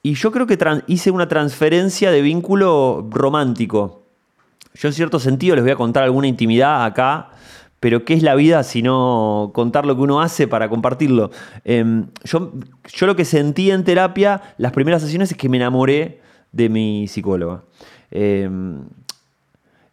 y 0.03 0.15
yo 0.15 0.31
creo 0.31 0.47
que 0.47 0.59
hice 0.87 1.11
una 1.11 1.29
transferencia 1.29 2.11
de 2.11 2.23
vínculo 2.23 3.07
romántico. 3.11 4.07
Yo 4.75 4.89
en 4.89 4.95
cierto 4.95 5.19
sentido 5.19 5.57
les 5.57 5.65
voy 5.65 5.73
a 5.73 5.77
contar 5.77 6.05
alguna 6.05 6.29
intimidad 6.29 6.85
acá, 6.85 7.31
pero 7.81 8.05
¿qué 8.05 8.15
es 8.15 8.23
la 8.23 8.35
vida 8.35 8.63
si 8.63 8.83
no 8.83 9.51
contar 9.55 9.87
lo 9.87 9.97
que 9.97 10.03
uno 10.03 10.21
hace 10.21 10.47
para 10.47 10.69
compartirlo? 10.69 11.31
Em, 11.65 12.07
yo, 12.25 12.53
lo 13.01 13.17
que 13.17 13.25
sentí 13.25 13.71
en 13.71 13.85
terapia 13.85 14.55
las 14.57 14.73
primeras 14.73 15.03
sesiones 15.03 15.33
es 15.33 15.37
que 15.37 15.49
me 15.49 15.57
enamoré 15.57 16.21
de 16.53 16.69
mi 16.69 17.09
psicóloga. 17.09 17.63
Em, 18.11 18.85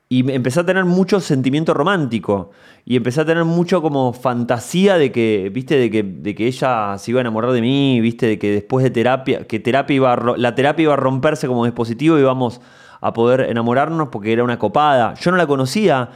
y 0.08 0.32
empecé 0.32 0.60
a 0.60 0.66
tener 0.66 0.86
mucho 0.86 1.20
sentimiento 1.20 1.74
romántico. 1.74 2.52
Y 2.86 2.96
empecé 2.96 3.22
a 3.22 3.26
tener 3.26 3.44
mucho 3.44 3.82
como 3.82 4.14
fantasía 4.14 4.98
de 4.98 5.12
que, 5.12 5.50
viste, 5.52 5.78
de 5.78 5.90
que, 5.90 6.04
de 6.04 6.36
que 6.36 6.46
ella 6.46 6.98
se 7.00 7.12
iba 7.12 7.20
a 7.20 7.22
enamorar 7.22 7.52
de 7.52 7.62
mí, 7.62 8.00
viste, 8.02 8.28
de 8.28 8.40
que 8.40 8.52
después 8.52 8.84
de 8.84 8.92
terapia, 8.92 9.46
que 9.48 9.60
terapia 9.60 9.96
iba 9.96 10.16
la 10.38 10.54
terapia 10.54 10.84
iba 10.84 10.94
a 10.94 10.98
romperse 10.98 11.48
como 11.48 11.66
dispositivo 11.66 12.18
y 12.18 12.22
íbamos 12.22 12.62
a 13.06 13.14
poder 13.14 13.42
enamorarnos 13.42 14.10
porque 14.10 14.34
era 14.34 14.44
una 14.44 14.58
copada. 14.58 15.14
Yo 15.14 15.30
no 15.30 15.38
la 15.38 15.46
conocía 15.46 16.10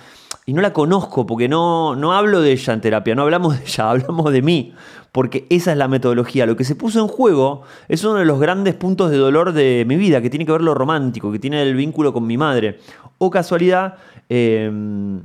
y 0.47 0.54
no 0.54 0.62
la 0.63 0.73
conozco 0.73 1.28
porque 1.28 1.47
no, 1.47 1.95
no 1.95 2.13
hablo 2.13 2.41
de 2.41 2.52
ella 2.52 2.73
en 2.73 2.82
terapia, 2.82 3.13
no 3.13 3.21
hablamos 3.21 3.60
de 3.60 3.63
ella, 3.63 3.89
hablamos 3.91 4.34
de 4.34 4.41
mí, 4.41 4.73
porque 5.12 5.45
esa 5.52 5.71
es 5.71 5.78
la 5.78 5.88
metodología. 5.88 6.47
Lo 6.47 6.58
que 6.58 6.63
se 6.63 6.73
puso 6.73 6.99
en 6.99 7.08
juego 7.08 7.62
es 7.88 8.04
uno 8.04 8.15
de 8.15 8.25
los 8.25 8.39
grandes 8.39 8.73
puntos 8.73 9.12
de 9.12 9.17
dolor 9.17 9.54
de 9.54 9.86
mi 9.88 9.97
vida, 9.97 10.19
que 10.19 10.32
tiene 10.32 10.47
que 10.47 10.52
ver 10.52 10.62
lo 10.62 10.73
romántico, 10.73 11.32
que 11.32 11.38
tiene 11.38 11.62
el 11.62 11.75
vínculo 11.75 12.12
con 12.12 12.25
mi 12.25 12.38
madre. 12.38 12.80
O 13.19 13.30
casualidad, 13.30 13.97
em, 14.28 15.21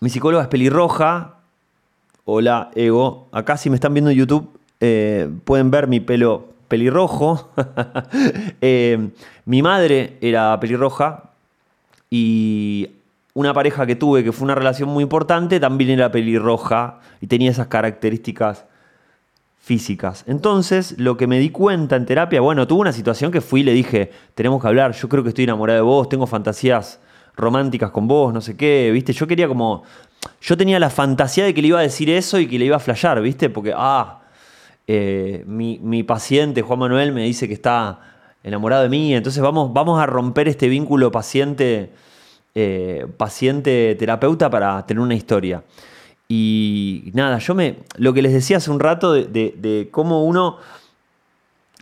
mi 0.00 0.08
psicóloga 0.08 0.44
es 0.44 0.48
pelirroja. 0.48 1.34
Hola, 2.24 2.70
ego. 2.74 3.28
Acá 3.30 3.58
si 3.58 3.68
me 3.68 3.74
están 3.76 3.92
viendo 3.92 4.10
en 4.10 4.16
YouTube, 4.16 4.48
eh, 4.80 5.28
pueden 5.44 5.70
ver 5.70 5.86
mi 5.86 6.00
pelo 6.00 6.51
pelirrojo. 6.72 7.50
Em, 8.62 9.10
mi 9.44 9.60
madre 9.60 10.16
era 10.22 10.58
pelirroja 10.58 11.24
y 12.08 12.88
una 13.34 13.52
pareja 13.52 13.84
que 13.84 13.94
tuve 13.94 14.24
que 14.24 14.32
fue 14.32 14.46
una 14.46 14.54
relación 14.54 14.88
muy 14.88 15.02
importante 15.02 15.60
también 15.60 15.90
era 15.90 16.10
pelirroja 16.10 17.00
y 17.20 17.26
tenía 17.26 17.50
esas 17.50 17.66
características 17.66 18.64
físicas. 19.60 20.24
Entonces, 20.26 20.94
lo 20.98 21.18
que 21.18 21.26
me 21.26 21.38
di 21.38 21.50
cuenta 21.50 21.96
en 21.96 22.06
terapia, 22.06 22.40
bueno, 22.40 22.66
tuve 22.66 22.80
una 22.80 22.92
situación 22.92 23.30
que 23.30 23.42
fui 23.42 23.60
y 23.60 23.64
le 23.64 23.72
dije, 23.72 24.10
tenemos 24.34 24.62
que 24.62 24.68
hablar, 24.68 24.92
yo 24.92 25.10
creo 25.10 25.22
que 25.22 25.28
estoy 25.28 25.44
enamorado 25.44 25.76
de 25.76 25.82
vos, 25.82 26.08
tengo 26.08 26.26
fantasías 26.26 27.00
románticas 27.36 27.90
con 27.90 28.08
vos, 28.08 28.32
no 28.32 28.40
sé 28.40 28.56
qué, 28.56 28.90
¿viste? 28.92 29.12
Yo 29.12 29.26
quería 29.26 29.46
como, 29.46 29.82
yo 30.40 30.56
tenía 30.56 30.80
la 30.80 30.88
fantasía 30.88 31.44
de 31.44 31.52
que 31.52 31.60
le 31.60 31.68
iba 31.68 31.80
a 31.80 31.82
decir 31.82 32.08
eso 32.08 32.38
y 32.38 32.46
que 32.46 32.58
le 32.58 32.64
iba 32.64 32.76
a 32.76 32.80
flashear, 32.80 33.20
¿viste? 33.20 33.50
Porque, 33.50 33.74
ah, 33.76 34.21
eh, 34.86 35.44
mi, 35.46 36.02
paciente, 36.02 36.62
Juan 36.62 36.78
Manuel, 36.78 37.12
me 37.12 37.24
dice 37.24 37.46
que 37.46 37.54
está 37.54 38.00
enamorado 38.42 38.82
de 38.82 38.88
mí, 38.88 39.14
entonces 39.14 39.42
vamos, 39.42 39.72
vamos 39.72 40.00
a 40.00 40.06
romper 40.06 40.48
este 40.48 40.68
vínculo 40.68 41.12
paciente, 41.12 41.92
eh, 42.54 43.06
paciente 43.16 43.94
terapeuta 43.98 44.50
para 44.50 44.84
tener 44.86 45.00
una 45.00 45.14
historia. 45.14 45.62
Y 46.28 47.10
nada, 47.14 47.38
yo 47.38 47.54
me. 47.54 47.76
Lo 47.96 48.12
que 48.14 48.22
les 48.22 48.32
decía 48.32 48.56
hace 48.56 48.70
un 48.70 48.80
rato 48.80 49.12
de, 49.12 49.88
cómo 49.90 50.24
uno 50.24 50.56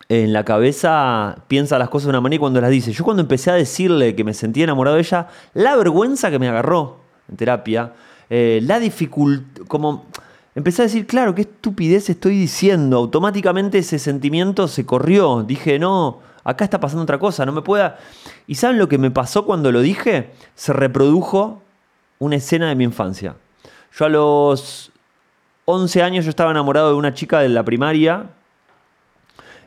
en 0.08 0.32
la 0.32 0.44
cabeza 0.44 1.44
piensa 1.46 1.78
las 1.78 1.88
cosas 1.88 2.06
de 2.06 2.10
una 2.10 2.20
manera 2.20 2.36
y 2.36 2.40
cuando 2.40 2.60
las 2.60 2.70
dice. 2.70 2.92
Yo 2.92 3.04
cuando 3.04 3.22
empecé 3.22 3.52
a 3.52 3.54
decirle 3.54 4.16
que 4.16 4.24
me 4.24 4.34
sentía 4.34 4.64
enamorado 4.64 4.96
de 4.96 5.02
ella, 5.02 5.28
la 5.54 5.76
vergüenza 5.76 6.30
que 6.32 6.40
me 6.40 6.48
agarró 6.48 6.98
en 7.28 7.36
terapia, 7.36 7.92
eh, 8.28 8.58
la 8.64 8.80
dificultad, 8.80 9.62
como 9.68 10.06
empecé 10.54 10.82
a 10.82 10.84
decir, 10.86 11.06
claro, 11.06 11.34
qué 11.34 11.42
estupidez 11.42 12.10
estoy 12.10 12.38
diciendo. 12.38 12.96
Automáticamente 12.98 13.78
ese 13.78 13.98
sentimiento 13.98 14.68
se 14.68 14.86
corrió. 14.86 15.42
Dije, 15.42 15.78
no, 15.78 16.20
acá 16.44 16.64
está 16.64 16.80
pasando 16.80 17.02
otra 17.02 17.18
cosa, 17.18 17.46
no 17.46 17.52
me 17.52 17.62
pueda. 17.62 17.98
¿Y 18.46 18.56
saben 18.56 18.78
lo 18.78 18.88
que 18.88 18.98
me 18.98 19.10
pasó 19.10 19.44
cuando 19.44 19.72
lo 19.72 19.80
dije? 19.80 20.30
Se 20.54 20.72
reprodujo 20.72 21.62
una 22.18 22.36
escena 22.36 22.68
de 22.68 22.74
mi 22.74 22.84
infancia. 22.84 23.36
Yo 23.96 24.04
a 24.04 24.08
los 24.08 24.92
11 25.64 26.02
años 26.02 26.24
yo 26.24 26.30
estaba 26.30 26.50
enamorado 26.50 26.90
de 26.90 26.94
una 26.94 27.14
chica 27.14 27.40
de 27.40 27.48
la 27.48 27.64
primaria 27.64 28.30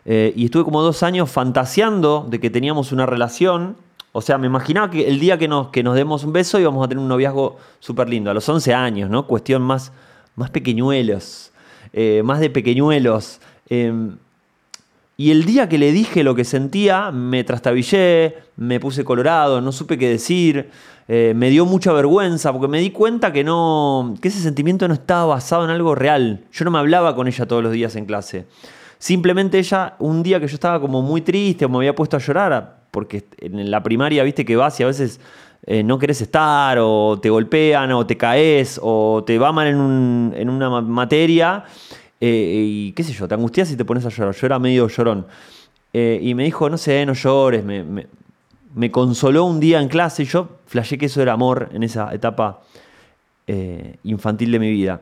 eh, 0.06 0.34
y 0.36 0.46
estuve 0.46 0.64
como 0.64 0.82
dos 0.82 1.04
años 1.04 1.30
fantaseando 1.32 2.26
de 2.30 2.40
que 2.40 2.50
teníamos 2.50 2.92
una 2.92 3.06
relación. 3.06 3.78
O 4.12 4.22
sea, 4.22 4.38
me 4.38 4.48
imaginaba 4.48 4.92
que 4.92 5.08
el 5.08 5.20
día 5.20 5.38
que 5.38 5.48
nos, 5.48 5.70
que 5.70 5.82
nos 5.82 5.96
demos 5.96 6.24
un 6.24 6.34
beso 6.34 6.60
íbamos 6.60 6.84
a 6.86 6.88
tener 6.88 7.02
un 7.02 7.08
noviazgo 7.08 7.58
súper 7.80 8.10
lindo. 8.10 8.30
A 8.30 8.34
los 8.34 8.48
11 8.48 8.74
años, 8.74 9.10
¿no? 9.10 9.26
Cuestión 9.28 9.62
más, 9.62 9.92
más 10.36 10.50
pequeñuelos, 10.50 11.52
eh, 11.94 12.22
más 12.24 12.40
de 12.40 12.50
pequeñuelos. 12.50 13.40
Em, 13.70 14.18
y 15.16 15.32
el 15.32 15.46
día 15.46 15.70
que 15.70 15.78
le 15.78 15.92
dije 15.92 16.24
lo 16.24 16.34
que 16.36 16.44
sentía, 16.44 17.12
me 17.12 17.44
trastabillé, 17.44 18.38
me 18.58 18.80
puse 18.80 19.04
colorado, 19.04 19.62
no 19.62 19.72
supe 19.72 19.98
qué 19.98 20.10
decir. 20.10 20.70
Eh, 21.08 21.34
me 21.36 21.50
dio 21.50 21.66
mucha 21.66 21.92
vergüenza 21.92 22.52
porque 22.52 22.68
me 22.68 22.80
di 22.80 22.90
cuenta 22.90 23.32
que, 23.32 23.44
no, 23.44 24.16
que 24.22 24.30
ese 24.30 24.40
sentimiento 24.40 24.88
no 24.88 24.94
estaba 24.94 25.26
basado 25.26 25.66
en 25.66 25.70
algo 25.70 25.96
real. 25.96 26.46
Yo 26.52 26.66
no 26.66 26.72
me 26.72 26.80
hablaba 26.80 27.16
con 27.16 27.28
ella 27.28 27.46
todos 27.46 27.62
los 27.62 27.74
días 27.74 27.96
en 27.96 28.06
clase. 28.06 28.48
Simplemente 28.98 29.60
ella, 29.60 29.96
un 30.00 30.24
día 30.24 30.40
que 30.40 30.48
yo 30.48 30.56
estaba 30.56 30.80
como 30.80 31.02
muy 31.02 31.22
triste 31.22 31.66
o 31.66 31.70
me 31.70 31.78
había 31.78 31.94
puesto 31.94 32.16
a 32.18 32.20
llorar, 32.20 32.84
porque 32.90 33.26
en 33.38 33.70
la 33.70 33.84
primaria, 33.84 34.24
viste 34.24 34.46
que 34.46 34.56
vas 34.56 34.80
y 34.80 34.84
a 34.84 34.88
veces 34.88 35.20
eh, 35.66 35.84
no 35.84 36.00
querés 36.00 36.22
estar, 36.22 36.78
o 36.80 37.20
te 37.22 37.30
golpean, 37.30 37.92
o 37.92 38.06
te 38.06 38.18
caes, 38.18 38.80
o 38.82 39.24
te 39.26 39.38
va 39.38 39.52
mal 39.52 39.68
en, 39.68 40.50
una 40.50 40.82
materia, 40.82 41.64
eh, 42.20 42.66
y 42.68 42.92
qué 42.94 43.04
sé 43.04 43.14
yo, 43.14 43.28
te 43.28 43.36
angustias 43.36 43.72
y 43.72 43.78
te 43.78 43.86
pones 43.86 44.06
a 44.06 44.10
llorar. 44.10 44.34
Yo 44.36 44.46
era 44.46 44.60
medio 44.60 44.88
llorón. 44.88 45.26
y 45.94 46.34
me 46.34 46.44
dijo, 46.44 46.70
no 46.70 46.78
sé, 46.78 47.06
no 47.06 47.14
llores, 47.14 47.64
me, 47.64 47.84
me 48.76 48.92
consoló 48.92 49.46
un 49.46 49.60
día 49.60 49.80
en 49.80 49.88
clase. 49.88 50.26
Yo 50.26 50.50
flashé 50.66 50.98
que 50.98 51.06
eso 51.08 51.22
era 51.22 51.34
amor 51.34 51.70
en 51.74 51.84
esa 51.84 52.14
etapa 52.14 52.62
eh, 53.48 53.98
infantil 54.04 54.52
de 54.52 54.60
mi 54.60 54.72
vida. 54.72 55.02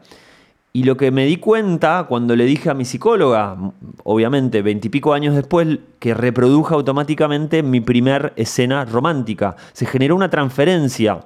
Y 0.74 0.84
lo 0.84 0.96
que 0.96 1.12
me 1.12 1.26
di 1.26 1.36
cuenta 1.38 2.06
cuando 2.08 2.36
le 2.36 2.46
dije 2.46 2.70
a 2.70 2.74
mi 2.74 2.86
psicóloga, 2.86 3.58
obviamente 4.04 4.62
veintipico 4.62 5.14
años 5.14 5.36
después, 5.36 5.80
que 6.00 6.14
reproduje 6.14 6.74
automáticamente 6.74 7.62
mi 7.62 7.82
primer 7.82 8.32
escena 8.38 8.86
romántica. 8.86 9.58
Se 9.74 9.86
generó 9.86 10.16
una 10.16 10.30
transferencia. 10.30 11.26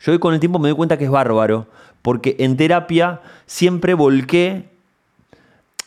Yo 0.00 0.12
hoy 0.12 0.18
con 0.18 0.32
el 0.32 0.40
tiempo 0.40 0.58
me 0.58 0.68
doy 0.70 0.76
cuenta 0.76 0.96
que 0.96 1.04
es 1.04 1.10
bárbaro, 1.10 1.66
porque 2.00 2.36
en 2.38 2.56
terapia 2.56 3.20
siempre 3.44 3.92
volqué 3.92 4.70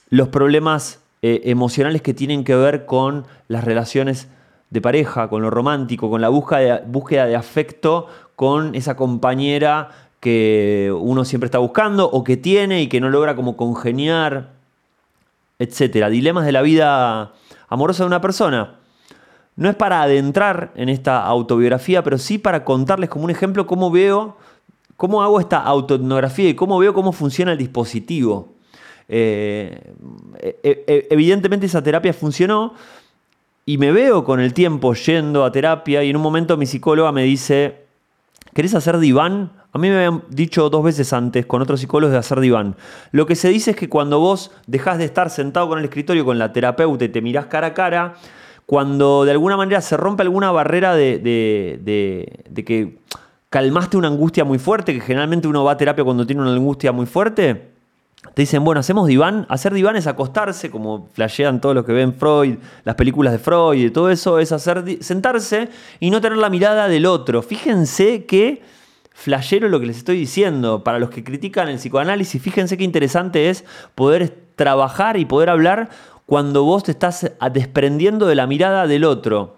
los 0.09 0.27
problemas 0.27 0.99
eh, 1.23 1.41
emocionales 1.45 2.03
que 2.03 2.13
tienen 2.13 2.43
que 2.43 2.55
ver 2.55 2.85
con 2.85 3.25
las 3.47 3.63
relaciones 3.63 4.27
de 4.69 4.81
pareja, 4.81 5.29
con 5.29 5.41
lo 5.41 5.49
romántico, 5.49 6.09
con 6.09 6.21
la 6.21 6.29
búsqueda 6.29 7.25
de 7.25 7.35
afecto 7.35 8.07
con 8.35 8.75
esa 8.75 8.95
compañera 8.95 9.89
que 10.21 10.93
uno 10.97 11.25
siempre 11.25 11.47
está 11.47 11.57
buscando 11.57 12.09
o 12.09 12.23
que 12.23 12.37
tiene 12.37 12.83
y 12.83 12.87
que 12.87 13.01
no 13.01 13.09
logra 13.09 13.35
como 13.35 13.57
congeniar, 13.57 14.51
etcétera. 15.59 16.09
Dilemas 16.09 16.45
de 16.45 16.51
la 16.51 16.61
vida 16.61 17.33
amorosa 17.67 18.03
de 18.03 18.07
una 18.07 18.21
persona. 18.21 18.75
No 19.55 19.67
es 19.67 19.75
para 19.75 20.03
adentrar 20.03 20.71
en 20.75 20.89
esta 20.89 21.25
autobiografía, 21.25 22.03
pero 22.03 22.19
sí 22.19 22.37
para 22.37 22.63
contarles 22.63 23.09
como 23.09 23.25
un 23.25 23.31
ejemplo 23.31 23.65
cómo 23.65 23.89
veo, 23.89 24.37
cómo 24.95 25.23
hago 25.23 25.39
esta 25.39 25.57
autoetnografía 25.57 26.49
y 26.49 26.53
cómo 26.53 26.77
veo 26.77 26.93
cómo 26.93 27.11
funciona 27.11 27.53
el 27.53 27.57
dispositivo. 27.57 28.49
Eh, 29.09 29.93
e, 30.39 30.83
e, 30.87 31.07
evidentemente 31.09 31.65
esa 31.65 31.81
terapia 31.81 32.13
funcionó 32.13 32.75
y 33.65 33.79
me 33.79 33.91
veo 33.91 34.23
con 34.23 34.39
el 34.39 34.53
tiempo 34.53 34.93
yendo 34.93 35.43
a 35.45 35.51
terapia 35.51 36.03
y 36.03 36.11
en 36.11 36.15
un 36.15 36.21
momento 36.21 36.57
mi 36.57 36.67
psicóloga 36.67 37.11
me 37.11 37.23
dice, 37.23 37.85
¿querés 38.53 38.75
hacer 38.75 38.99
diván? 38.99 39.60
A 39.73 39.77
mí 39.77 39.89
me 39.89 39.95
habían 39.95 40.23
dicho 40.29 40.69
dos 40.69 40.83
veces 40.83 41.13
antes 41.13 41.45
con 41.45 41.61
otros 41.61 41.79
psicólogos 41.79 42.11
de 42.11 42.19
hacer 42.19 42.39
diván. 42.41 42.75
Lo 43.11 43.25
que 43.25 43.35
se 43.35 43.49
dice 43.49 43.71
es 43.71 43.77
que 43.77 43.87
cuando 43.87 44.19
vos 44.19 44.51
dejás 44.67 44.97
de 44.97 45.05
estar 45.05 45.29
sentado 45.29 45.69
con 45.69 45.79
el 45.79 45.85
escritorio 45.85 46.25
con 46.25 46.37
la 46.37 46.51
terapeuta 46.51 47.05
y 47.05 47.09
te 47.09 47.21
mirás 47.21 47.45
cara 47.45 47.67
a 47.67 47.73
cara, 47.73 48.15
cuando 48.65 49.25
de 49.25 49.31
alguna 49.31 49.57
manera 49.57 49.81
se 49.81 49.97
rompe 49.97 50.23
alguna 50.23 50.51
barrera 50.51 50.93
de, 50.95 51.19
de, 51.19 52.63
que 52.63 52.99
calmaste 53.49 53.97
una 53.97 54.09
angustia 54.09 54.43
muy 54.43 54.59
fuerte, 54.59 54.93
que 54.93 55.01
generalmente 55.01 55.47
uno 55.47 55.63
va 55.63 55.73
a 55.73 55.77
terapia 55.77 56.03
cuando 56.03 56.25
tiene 56.25 56.41
una 56.41 56.51
angustia 56.51 56.91
muy 56.91 57.05
fuerte, 57.05 57.71
te 58.33 58.43
dicen, 58.43 58.63
bueno, 58.63 58.79
hacemos 58.79 59.07
diván. 59.07 59.45
Hacer 59.49 59.73
diván 59.73 59.95
es 59.95 60.05
acostarse, 60.05 60.69
como 60.69 61.07
flashean 61.13 61.59
todos 61.59 61.75
los 61.75 61.85
que 61.85 61.91
ven 61.91 62.13
Freud, 62.13 62.57
las 62.83 62.95
películas 62.95 63.33
de 63.33 63.39
Freud 63.39 63.85
y 63.85 63.89
todo 63.89 64.09
eso, 64.09 64.39
es 64.39 64.51
hacer, 64.51 64.83
sentarse 65.01 65.69
y 65.99 66.09
no 66.09 66.21
tener 66.21 66.37
la 66.37 66.49
mirada 66.49 66.87
del 66.87 67.05
otro. 67.05 67.41
Fíjense 67.41 68.25
que 68.25 68.61
flashero 69.11 69.69
lo 69.69 69.79
que 69.79 69.85
les 69.87 69.97
estoy 69.97 70.17
diciendo. 70.17 70.83
Para 70.83 70.99
los 70.99 71.09
que 71.09 71.23
critican 71.23 71.69
el 71.69 71.77
psicoanálisis, 71.77 72.41
fíjense 72.41 72.77
qué 72.77 72.83
interesante 72.83 73.49
es 73.49 73.63
poder 73.95 74.29
trabajar 74.55 75.17
y 75.17 75.25
poder 75.25 75.49
hablar 75.49 75.89
cuando 76.25 76.63
vos 76.63 76.83
te 76.83 76.91
estás 76.91 77.31
desprendiendo 77.51 78.25
de 78.25 78.35
la 78.35 78.47
mirada 78.47 78.87
del 78.87 79.03
otro. 79.03 79.57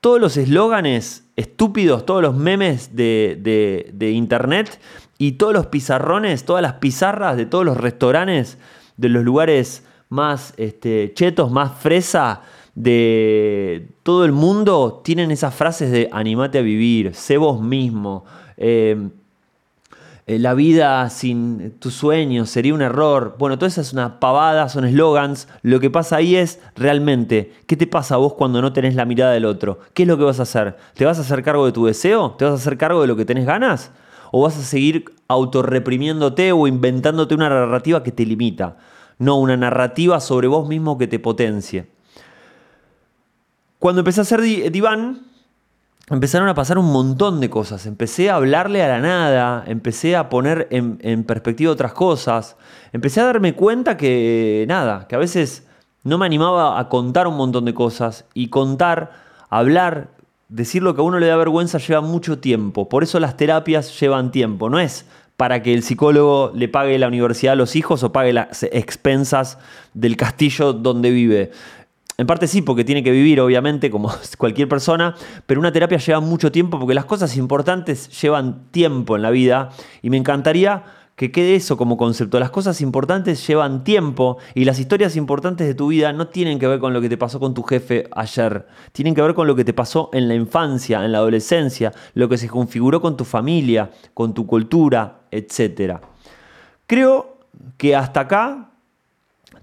Todos 0.00 0.20
los 0.20 0.36
eslóganes 0.36 1.24
estúpidos, 1.36 2.06
todos 2.06 2.22
los 2.22 2.34
memes 2.34 2.94
de, 2.94 4.10
internet 4.14 4.80
y 5.18 5.32
todos 5.32 5.52
los 5.52 5.66
pizarrones, 5.66 6.44
todas 6.44 6.62
las 6.62 6.74
pizarras 6.74 7.36
de 7.36 7.46
todos 7.46 7.64
los 7.64 7.76
restaurantes 7.76 8.58
de 8.96 9.08
los 9.08 9.24
lugares 9.24 9.84
más 10.08 10.54
este, 10.56 11.12
chetos, 11.14 11.50
más 11.50 11.78
fresa 11.78 12.42
de 12.74 13.88
todo 14.02 14.24
el 14.24 14.32
mundo, 14.32 15.00
tienen 15.04 15.30
esas 15.30 15.54
frases 15.54 15.90
de 15.90 16.08
animate 16.12 16.58
a 16.58 16.62
vivir, 16.62 17.14
sé 17.14 17.36
vos 17.36 17.60
mismo, 17.60 18.24
eh, 18.56 18.96
la 20.26 20.54
vida 20.54 21.10
sin 21.10 21.72
tus 21.78 21.92
sueños 21.92 22.48
sería 22.48 22.72
un 22.72 22.80
error. 22.80 23.36
Bueno, 23.38 23.58
todo 23.58 23.66
eso 23.66 23.82
es 23.82 23.92
una 23.92 24.20
pavada, 24.20 24.70
son 24.70 24.86
eslogans. 24.86 25.48
Lo 25.60 25.80
que 25.80 25.90
pasa 25.90 26.16
ahí 26.16 26.34
es 26.34 26.60
realmente, 26.76 27.52
¿qué 27.66 27.76
te 27.76 27.86
pasa 27.86 28.14
a 28.14 28.18
vos 28.18 28.32
cuando 28.32 28.62
no 28.62 28.72
tenés 28.72 28.94
la 28.94 29.04
mirada 29.04 29.32
del 29.32 29.44
otro? 29.44 29.80
¿Qué 29.92 30.04
es 30.04 30.08
lo 30.08 30.16
que 30.16 30.24
vas 30.24 30.40
a 30.40 30.44
hacer? 30.44 30.76
¿Te 30.94 31.04
vas 31.04 31.18
a 31.18 31.20
hacer 31.20 31.42
cargo 31.42 31.66
de 31.66 31.72
tu 31.72 31.84
deseo? 31.84 32.32
¿Te 32.32 32.46
vas 32.46 32.52
a 32.52 32.56
hacer 32.56 32.78
cargo 32.78 33.02
de 33.02 33.06
lo 33.06 33.16
que 33.16 33.26
tenés 33.26 33.44
ganas? 33.44 33.90
¿O 34.32 34.42
vas 34.42 34.56
a 34.56 34.62
seguir 34.62 35.04
autorreprimiéndote 35.28 36.52
o 36.52 36.66
inventándote 36.66 37.34
una 37.34 37.50
narrativa 37.50 38.02
que 38.02 38.10
te 38.10 38.24
limita? 38.24 38.78
No, 39.18 39.38
una 39.38 39.58
narrativa 39.58 40.20
sobre 40.20 40.48
vos 40.48 40.66
mismo 40.66 40.96
que 40.96 41.06
te 41.06 41.18
potencie. 41.18 41.86
Cuando 43.78 44.00
empecé 44.00 44.20
a 44.20 44.22
hacer 44.22 44.40
diván, 44.40 45.26
empezaron 46.10 46.48
a 46.48 46.54
pasar 46.54 46.78
un 46.78 46.92
montón 46.92 47.40
de 47.40 47.50
cosas. 47.50 47.86
Empecé 47.86 48.30
a 48.30 48.36
hablarle 48.36 48.82
a 48.82 48.88
la 48.88 49.00
nada, 49.00 49.64
empecé 49.66 50.16
a 50.16 50.28
poner 50.28 50.68
en, 50.70 51.24
perspectiva 51.24 51.72
otras 51.72 51.92
cosas, 51.92 52.56
empecé 52.92 53.20
a 53.20 53.24
darme 53.24 53.54
cuenta 53.54 53.96
que 53.96 54.64
nada, 54.68 55.06
que 55.08 55.14
a 55.14 55.18
veces 55.18 55.66
no 56.02 56.18
me 56.18 56.26
animaba 56.26 56.78
a 56.78 56.88
contar 56.88 57.26
un 57.26 57.36
montón 57.36 57.64
de 57.64 57.74
cosas 57.74 58.26
y 58.34 58.48
contar, 58.48 59.12
hablar, 59.48 60.08
decir 60.48 60.82
lo 60.82 60.94
que 60.94 61.00
a 61.00 61.04
uno 61.04 61.18
le 61.18 61.26
da 61.26 61.36
vergüenza 61.36 61.78
lleva 61.78 62.02
mucho 62.02 62.38
tiempo. 62.38 62.88
Por 62.88 63.02
eso 63.02 63.18
las 63.18 63.36
terapias 63.36 63.98
llevan 63.98 64.30
tiempo. 64.30 64.68
No 64.68 64.78
es 64.78 65.06
para 65.36 65.62
que 65.62 65.74
el 65.74 65.82
psicólogo 65.82 66.52
le 66.54 66.68
pague 66.68 66.98
la 66.98 67.08
universidad 67.08 67.54
a 67.54 67.56
los 67.56 67.74
hijos 67.74 68.02
o 68.02 68.12
pague 68.12 68.32
las 68.32 68.62
expensas 68.64 69.58
del 69.94 70.16
castillo 70.16 70.72
donde 70.72 71.10
vive. 71.10 71.50
En 72.16 72.26
parte 72.26 72.46
sí, 72.46 72.62
porque 72.62 72.84
tiene 72.84 73.02
que 73.02 73.10
vivir, 73.10 73.40
obviamente, 73.40 73.90
como 73.90 74.12
cualquier 74.38 74.68
persona, 74.68 75.16
pero 75.46 75.60
una 75.60 75.72
terapia 75.72 75.98
lleva 75.98 76.20
mucho 76.20 76.52
tiempo 76.52 76.78
porque 76.78 76.94
las 76.94 77.06
cosas 77.06 77.36
importantes 77.36 78.08
llevan 78.20 78.70
tiempo 78.70 79.16
en 79.16 79.22
la 79.22 79.30
vida 79.30 79.70
y 80.00 80.10
me 80.10 80.16
encantaría 80.16 80.84
que 81.16 81.30
quede 81.30 81.56
eso 81.56 81.76
como 81.76 81.96
concepto. 81.96 82.40
Las 82.40 82.50
cosas 82.50 82.80
importantes 82.80 83.46
llevan 83.46 83.84
tiempo 83.84 84.38
y 84.54 84.64
las 84.64 84.78
historias 84.78 85.16
importantes 85.16 85.66
de 85.66 85.74
tu 85.74 85.88
vida 85.88 86.12
no 86.12 86.28
tienen 86.28 86.58
que 86.58 86.66
ver 86.66 86.80
con 86.80 86.92
lo 86.92 87.00
que 87.00 87.08
te 87.08 87.16
pasó 87.16 87.38
con 87.38 87.54
tu 87.54 87.62
jefe 87.62 88.08
ayer, 88.12 88.66
tienen 88.92 89.14
que 89.14 89.22
ver 89.22 89.34
con 89.34 89.46
lo 89.46 89.54
que 89.54 89.64
te 89.64 89.72
pasó 89.72 90.10
en 90.12 90.28
la 90.28 90.34
infancia, 90.34 91.04
en 91.04 91.12
la 91.12 91.18
adolescencia, 91.18 91.92
lo 92.14 92.28
que 92.28 92.38
se 92.38 92.48
configuró 92.48 93.00
con 93.00 93.16
tu 93.16 93.24
familia, 93.24 93.90
con 94.12 94.34
tu 94.34 94.46
cultura, 94.46 95.20
etc. 95.30 95.98
Creo 96.86 97.38
que 97.76 97.94
hasta 97.94 98.20
acá 98.20 98.73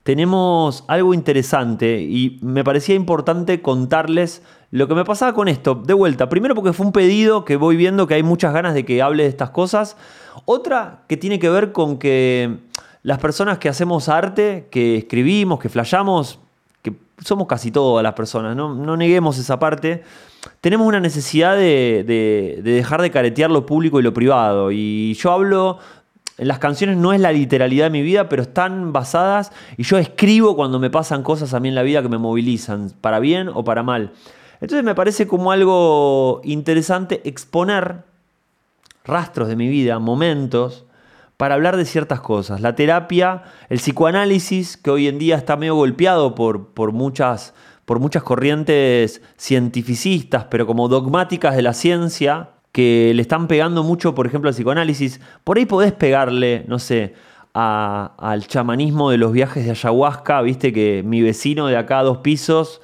tenemos 0.04 0.84
algo 0.88 1.14
interesante 1.14 2.02
y 2.02 2.40
me 2.42 2.64
parecía 2.64 2.96
importante 2.96 3.62
contarles 3.62 4.42
lo 4.72 4.88
que 4.88 4.96
me 4.96 5.06
pasaba 5.06 5.34
con 5.34 5.48
esto. 5.48 5.76
De 5.76 5.94
vuelta, 5.94 6.30
primero 6.30 6.56
porque 6.56 6.74
fue 6.74 6.86
un 6.86 6.92
pedido 6.92 7.46
que 7.46 7.58
voy 7.58 7.76
viendo 7.76 8.08
que 8.08 8.16
hay 8.16 8.24
muchas 8.24 8.54
ganas 8.54 8.74
de 8.74 8.86
que 8.86 9.02
hable 9.02 9.24
de 9.24 9.30
estas 9.30 9.52
cosas. 9.52 9.98
Otra 10.46 11.04
que 11.08 11.18
tiene 11.18 11.40
que 11.40 11.50
ver 11.50 11.72
con 11.72 11.98
que 11.98 12.58
las 13.04 13.20
personas 13.20 13.58
que 13.58 13.70
hacemos 13.70 14.10
arte, 14.10 14.68
que 14.72 14.98
escribimos, 14.98 15.60
que 15.60 15.70
flayamos, 15.70 16.40
que 16.82 16.94
somos 17.24 17.48
casi 17.48 17.72
todas 17.72 18.04
las 18.04 18.14
personas, 18.14 18.56
no, 18.56 18.98
neguemos 18.98 19.38
esa 19.38 19.60
parte, 19.60 20.04
tenemos 20.62 20.88
una 20.88 21.00
necesidad 21.00 21.56
de, 21.56 22.04
de 22.08 22.62
dejar 22.64 23.02
de 23.02 23.12
caretear 23.12 23.52
lo 23.52 23.66
público 23.66 24.00
y 24.00 24.04
lo 24.04 24.14
privado. 24.14 24.72
Y 24.72 25.14
yo 25.16 25.32
hablo 25.32 25.80
las 26.48 26.60
canciones 26.60 26.98
no 26.98 27.14
es 27.14 27.22
la 27.22 27.32
literalidad 27.32 27.86
de 27.86 27.92
mi 27.92 28.02
vida, 28.02 28.28
pero 28.28 28.42
están 28.42 28.94
basadas 28.94 29.52
y 29.78 29.84
yo 29.84 29.98
escribo 29.98 30.56
cuando 30.56 30.80
me 30.80 30.90
pasan 30.90 31.22
cosas 31.22 31.54
a 31.54 31.60
mí 31.60 31.70
en 31.70 31.76
la 31.76 31.84
vida 31.84 32.02
que 32.02 32.10
me 32.10 32.18
movilizan, 32.18 32.92
para 33.02 33.20
bien 33.20 33.50
o 33.54 33.64
para 33.64 33.84
mal. 33.84 34.12
Entonces 34.60 34.84
me 34.84 34.96
parece 34.96 35.28
como 35.28 35.52
algo 35.52 36.42
interesante 36.44 37.22
exponer 37.26 38.04
rastros 39.04 39.48
de 39.48 39.56
mi 39.56 39.68
vida, 39.68 40.00
momentos, 40.00 40.86
para 41.38 41.56
hablar 41.56 41.78
de 41.78 41.86
ciertas 41.86 42.22
cosas. 42.22 42.62
La 42.62 42.76
terapia, 42.76 43.44
el 43.70 43.80
psicoanálisis, 43.80 44.78
que 44.78 44.92
hoy 44.92 45.08
en 45.08 45.18
día 45.18 45.38
está 45.38 45.58
medio 45.58 45.76
golpeado 45.76 46.36
por, 46.36 46.70
por, 46.70 46.92
muchas, 46.92 47.56
por 47.86 48.00
muchas 48.00 48.22
corrientes 48.22 49.24
cientificistas, 49.40 50.46
pero 50.46 50.68
como 50.68 50.88
dogmáticas 50.88 51.56
de 51.56 51.64
la 51.64 51.74
ciencia, 51.74 52.50
que 52.72 53.12
le 53.16 53.22
están 53.22 53.48
pegando 53.48 53.84
mucho, 53.84 54.16
por 54.16 54.28
ejemplo, 54.28 54.50
al 54.50 54.56
psicoanálisis, 54.56 55.20
por 55.44 55.58
ahí 55.58 55.66
podés 55.66 55.92
pegarle, 55.92 56.64
no 56.68 56.80
sé, 56.80 57.14
al 57.54 58.48
chamanismo 58.48 59.12
de 59.12 59.18
los 59.18 59.34
viajes 59.34 59.66
de 59.66 59.72
ayahuasca, 59.72 60.42
viste 60.42 60.72
que 60.72 61.04
mi 61.06 61.22
vecino 61.22 61.68
de 61.68 61.76
acá 61.76 62.00
a 62.00 62.04
dos 62.04 62.20
pisos 62.20 62.82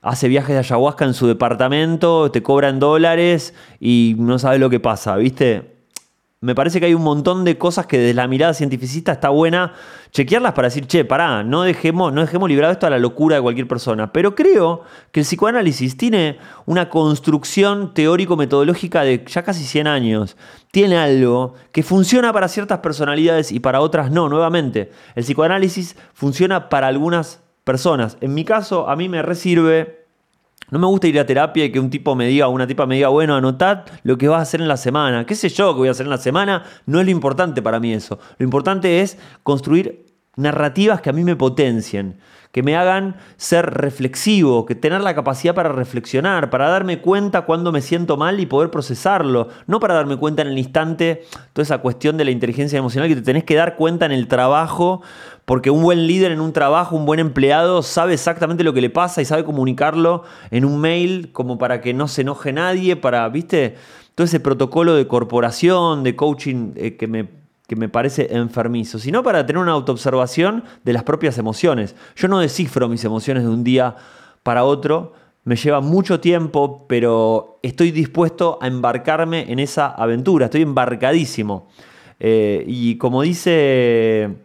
hace 0.00 0.28
viajes 0.28 0.50
de 0.50 0.58
ayahuasca 0.60 1.04
en 1.04 1.14
su 1.14 1.26
departamento, 1.26 2.30
te 2.30 2.42
cobra 2.42 2.68
en 2.68 2.78
dólares 2.78 3.54
y 3.80 4.14
no 4.18 4.38
sabes 4.38 4.60
lo 4.60 4.70
que 4.70 4.80
pasa, 4.80 5.16
viste 5.16 5.75
me 6.46 6.54
parece 6.54 6.78
que 6.78 6.86
hay 6.86 6.94
un 6.94 7.02
montón 7.02 7.44
de 7.44 7.58
cosas 7.58 7.86
que 7.86 7.98
desde 7.98 8.14
la 8.14 8.28
mirada 8.28 8.54
cientificista 8.54 9.10
está 9.10 9.30
buena 9.30 9.72
chequearlas 10.12 10.52
para 10.52 10.68
decir, 10.68 10.86
che, 10.86 11.04
pará, 11.04 11.42
no 11.42 11.62
dejemos, 11.62 12.12
no 12.12 12.20
dejemos 12.20 12.48
librado 12.48 12.72
esto 12.72 12.86
a 12.86 12.90
la 12.90 13.00
locura 13.00 13.34
de 13.34 13.42
cualquier 13.42 13.66
persona. 13.66 14.12
Pero 14.12 14.36
creo 14.36 14.82
que 15.10 15.20
el 15.20 15.26
psicoanálisis 15.26 15.96
tiene 15.96 16.38
una 16.64 16.88
construcción 16.88 17.92
teórico-metodológica 17.94 19.02
de 19.02 19.24
ya 19.26 19.42
casi 19.42 19.64
100 19.64 19.88
años. 19.88 20.36
Tiene 20.70 20.96
algo 20.96 21.54
que 21.72 21.82
funciona 21.82 22.32
para 22.32 22.46
ciertas 22.46 22.78
personalidades 22.78 23.50
y 23.50 23.58
para 23.58 23.80
otras 23.80 24.12
no. 24.12 24.28
Nuevamente, 24.28 24.92
el 25.16 25.24
psicoanálisis 25.24 25.96
funciona 26.14 26.68
para 26.68 26.86
algunas 26.86 27.42
personas. 27.64 28.18
En 28.20 28.34
mi 28.34 28.44
caso, 28.44 28.88
a 28.88 28.94
mí 28.94 29.08
me 29.08 29.20
resirve 29.20 30.05
No 30.70 30.80
me 30.80 30.86
gusta 30.86 31.06
ir 31.06 31.18
a 31.20 31.26
terapia 31.26 31.64
y 31.64 31.70
que 31.70 31.78
un 31.78 31.90
tipo 31.90 32.16
me 32.16 32.26
diga, 32.26 32.48
una 32.48 32.66
tipa 32.66 32.86
me 32.86 32.96
diga, 32.96 33.08
bueno, 33.08 33.36
anotad 33.36 33.84
lo 34.02 34.18
que 34.18 34.26
vas 34.26 34.40
a 34.40 34.42
hacer 34.42 34.60
en 34.60 34.68
la 34.68 34.76
semana. 34.76 35.24
¿Qué 35.24 35.36
sé 35.36 35.48
yo 35.48 35.72
que 35.72 35.78
voy 35.78 35.88
a 35.88 35.92
hacer 35.92 36.06
en 36.06 36.10
la 36.10 36.18
semana? 36.18 36.64
No 36.86 36.98
es 36.98 37.04
lo 37.04 37.12
importante 37.12 37.62
para 37.62 37.78
mí 37.78 37.92
eso. 37.92 38.18
Lo 38.38 38.44
importante 38.44 39.00
es 39.00 39.16
construir 39.44 40.05
narrativas 40.36 41.00
que 41.00 41.10
a 41.10 41.12
mí 41.12 41.24
me 41.24 41.34
potencien, 41.34 42.18
que 42.52 42.62
me 42.62 42.76
hagan 42.76 43.16
ser 43.36 43.66
reflexivo, 43.66 44.64
que 44.64 44.74
tener 44.74 45.00
la 45.02 45.14
capacidad 45.14 45.54
para 45.54 45.70
reflexionar, 45.70 46.48
para 46.48 46.68
darme 46.68 47.00
cuenta 47.00 47.42
cuando 47.42 47.72
me 47.72 47.82
siento 47.82 48.16
mal 48.16 48.40
y 48.40 48.46
poder 48.46 48.70
procesarlo, 48.70 49.48
no 49.66 49.80
para 49.80 49.94
darme 49.94 50.16
cuenta 50.16 50.42
en 50.42 50.48
el 50.48 50.58
instante, 50.58 51.24
toda 51.52 51.64
esa 51.64 51.78
cuestión 51.78 52.16
de 52.16 52.24
la 52.24 52.30
inteligencia 52.30 52.78
emocional 52.78 53.08
que 53.08 53.16
te 53.16 53.22
tenés 53.22 53.44
que 53.44 53.56
dar 53.56 53.76
cuenta 53.76 54.06
en 54.06 54.12
el 54.12 54.28
trabajo, 54.28 55.02
porque 55.44 55.70
un 55.70 55.82
buen 55.82 56.06
líder 56.06 56.32
en 56.32 56.40
un 56.40 56.52
trabajo, 56.52 56.96
un 56.96 57.06
buen 57.06 57.20
empleado, 57.20 57.82
sabe 57.82 58.14
exactamente 58.14 58.64
lo 58.64 58.72
que 58.72 58.80
le 58.80 58.90
pasa 58.90 59.22
y 59.22 59.24
sabe 59.24 59.44
comunicarlo 59.44 60.24
en 60.50 60.64
un 60.64 60.80
mail 60.80 61.32
como 61.32 61.58
para 61.58 61.80
que 61.80 61.94
no 61.94 62.08
se 62.08 62.22
enoje 62.22 62.52
nadie, 62.52 62.96
para, 62.96 63.28
viste, 63.28 63.76
todo 64.14 64.24
ese 64.24 64.40
protocolo 64.40 64.94
de 64.94 65.06
corporación, 65.06 66.02
de 66.04 66.16
coaching 66.16 66.72
eh, 66.76 66.96
que 66.96 67.06
me 67.06 67.45
que 67.66 67.76
me 67.76 67.88
parece 67.88 68.34
enfermizo, 68.36 68.98
sino 68.98 69.22
para 69.22 69.44
tener 69.44 69.60
una 69.60 69.72
autoobservación 69.72 70.64
de 70.84 70.92
las 70.92 71.02
propias 71.02 71.38
emociones. 71.38 71.96
Yo 72.14 72.28
no 72.28 72.38
descifro 72.38 72.88
mis 72.88 73.04
emociones 73.04 73.42
de 73.42 73.48
un 73.48 73.64
día 73.64 73.96
para 74.42 74.64
otro, 74.64 75.12
me 75.44 75.56
lleva 75.56 75.80
mucho 75.80 76.20
tiempo, 76.20 76.86
pero 76.88 77.58
estoy 77.62 77.92
dispuesto 77.92 78.58
a 78.60 78.66
embarcarme 78.66 79.50
en 79.50 79.58
esa 79.58 79.86
aventura, 79.86 80.46
estoy 80.46 80.62
embarcadísimo. 80.62 81.68
Eh, 82.18 82.64
y 82.66 82.96
como 82.98 83.22
dice 83.22 84.36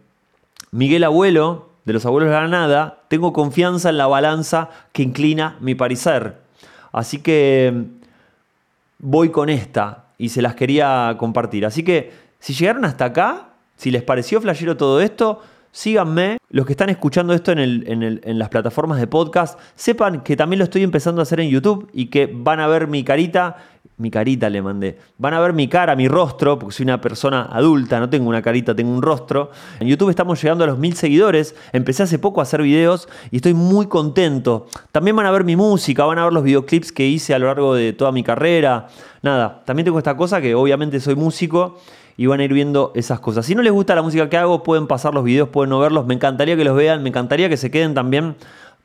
Miguel 0.70 1.04
Abuelo, 1.04 1.70
de 1.84 1.92
los 1.92 2.06
Abuelos 2.06 2.30
de 2.30 2.36
la 2.36 2.48
Nada, 2.48 3.02
tengo 3.08 3.32
confianza 3.32 3.90
en 3.90 3.98
la 3.98 4.06
balanza 4.06 4.70
que 4.92 5.02
inclina 5.02 5.56
mi 5.60 5.74
parecer. 5.74 6.36
Así 6.92 7.18
que 7.18 7.84
voy 8.98 9.30
con 9.30 9.48
esta 9.48 10.04
y 10.18 10.28
se 10.28 10.42
las 10.42 10.54
quería 10.54 11.16
compartir. 11.18 11.66
Así 11.66 11.82
que 11.82 12.12
si 12.42 12.54
llegaron 12.54 12.84
hasta 12.84 13.04
acá, 13.04 13.50
si 13.76 13.92
les 13.92 14.02
pareció 14.02 14.40
flashero 14.40 14.76
todo 14.76 15.00
esto, 15.00 15.40
síganme. 15.70 16.38
Los 16.50 16.66
que 16.66 16.72
están 16.72 16.90
escuchando 16.90 17.34
esto 17.34 17.52
en, 17.52 18.38
las 18.38 18.48
plataformas 18.48 18.98
de 18.98 19.06
podcast, 19.06 19.56
sepan 19.76 20.22
que 20.22 20.36
también 20.36 20.58
lo 20.58 20.64
estoy 20.64 20.82
empezando 20.82 21.20
a 21.20 21.22
hacer 21.22 21.38
en 21.38 21.48
YouTube 21.48 21.88
y 21.92 22.06
que 22.06 22.28
van 22.32 22.58
a 22.58 22.66
ver 22.66 22.88
mi 22.88 23.04
carita. 23.04 23.58
Mi 23.96 24.10
carita 24.10 24.50
le 24.50 24.60
mandé. 24.60 24.98
Van 25.18 25.34
a 25.34 25.40
ver 25.40 25.52
mi 25.52 25.68
cara, 25.68 25.94
mi 25.94 26.08
rostro, 26.08 26.58
porque 26.58 26.74
soy 26.74 26.82
una 26.82 27.00
persona 27.00 27.42
adulta, 27.42 28.00
no 28.00 28.10
tengo 28.10 28.28
una 28.28 28.42
carita, 28.42 28.74
tengo 28.74 28.92
un 28.92 29.02
rostro. 29.02 29.52
En 29.78 29.86
YouTube 29.86 30.10
estamos 30.10 30.42
llegando 30.42 30.64
a 30.64 30.66
los 30.66 30.78
mil 30.78 30.96
seguidores. 30.96 31.54
Empecé 31.72 32.02
hace 32.02 32.18
poco 32.18 32.40
a 32.40 32.42
hacer 32.42 32.60
videos 32.62 33.08
y 33.30 33.36
estoy 33.36 33.54
muy 33.54 33.86
contento. 33.86 34.66
También 34.90 35.14
van 35.14 35.26
a 35.26 35.30
ver 35.30 35.44
mi 35.44 35.54
música, 35.54 36.04
van 36.06 36.18
a 36.18 36.24
ver 36.24 36.32
los 36.32 36.42
videoclips 36.42 36.90
que 36.90 37.06
hice 37.06 37.34
a 37.34 37.38
lo 37.38 37.46
largo 37.46 37.76
de 37.76 37.92
toda 37.92 38.10
mi 38.10 38.24
carrera. 38.24 38.88
Nada, 39.22 39.62
también 39.64 39.84
tengo 39.84 39.98
esta 39.98 40.16
cosa 40.16 40.40
que 40.40 40.56
obviamente 40.56 40.98
soy 40.98 41.14
músico 41.14 41.78
y 42.16 42.26
van 42.26 42.40
a 42.40 42.44
ir 42.44 42.52
viendo 42.52 42.92
esas 42.94 43.20
cosas. 43.20 43.46
Si 43.46 43.54
no 43.54 43.62
les 43.62 43.72
gusta 43.72 43.94
la 43.94 44.02
música 44.02 44.28
que 44.28 44.36
hago, 44.36 44.62
pueden 44.62 44.86
pasar 44.86 45.14
los 45.14 45.24
videos, 45.24 45.48
pueden 45.48 45.70
no 45.70 45.78
verlos. 45.80 46.06
Me 46.06 46.14
encantaría 46.14 46.56
que 46.56 46.64
los 46.64 46.76
vean, 46.76 47.02
me 47.02 47.08
encantaría 47.08 47.48
que 47.48 47.56
se 47.56 47.70
queden 47.70 47.94
también 47.94 48.36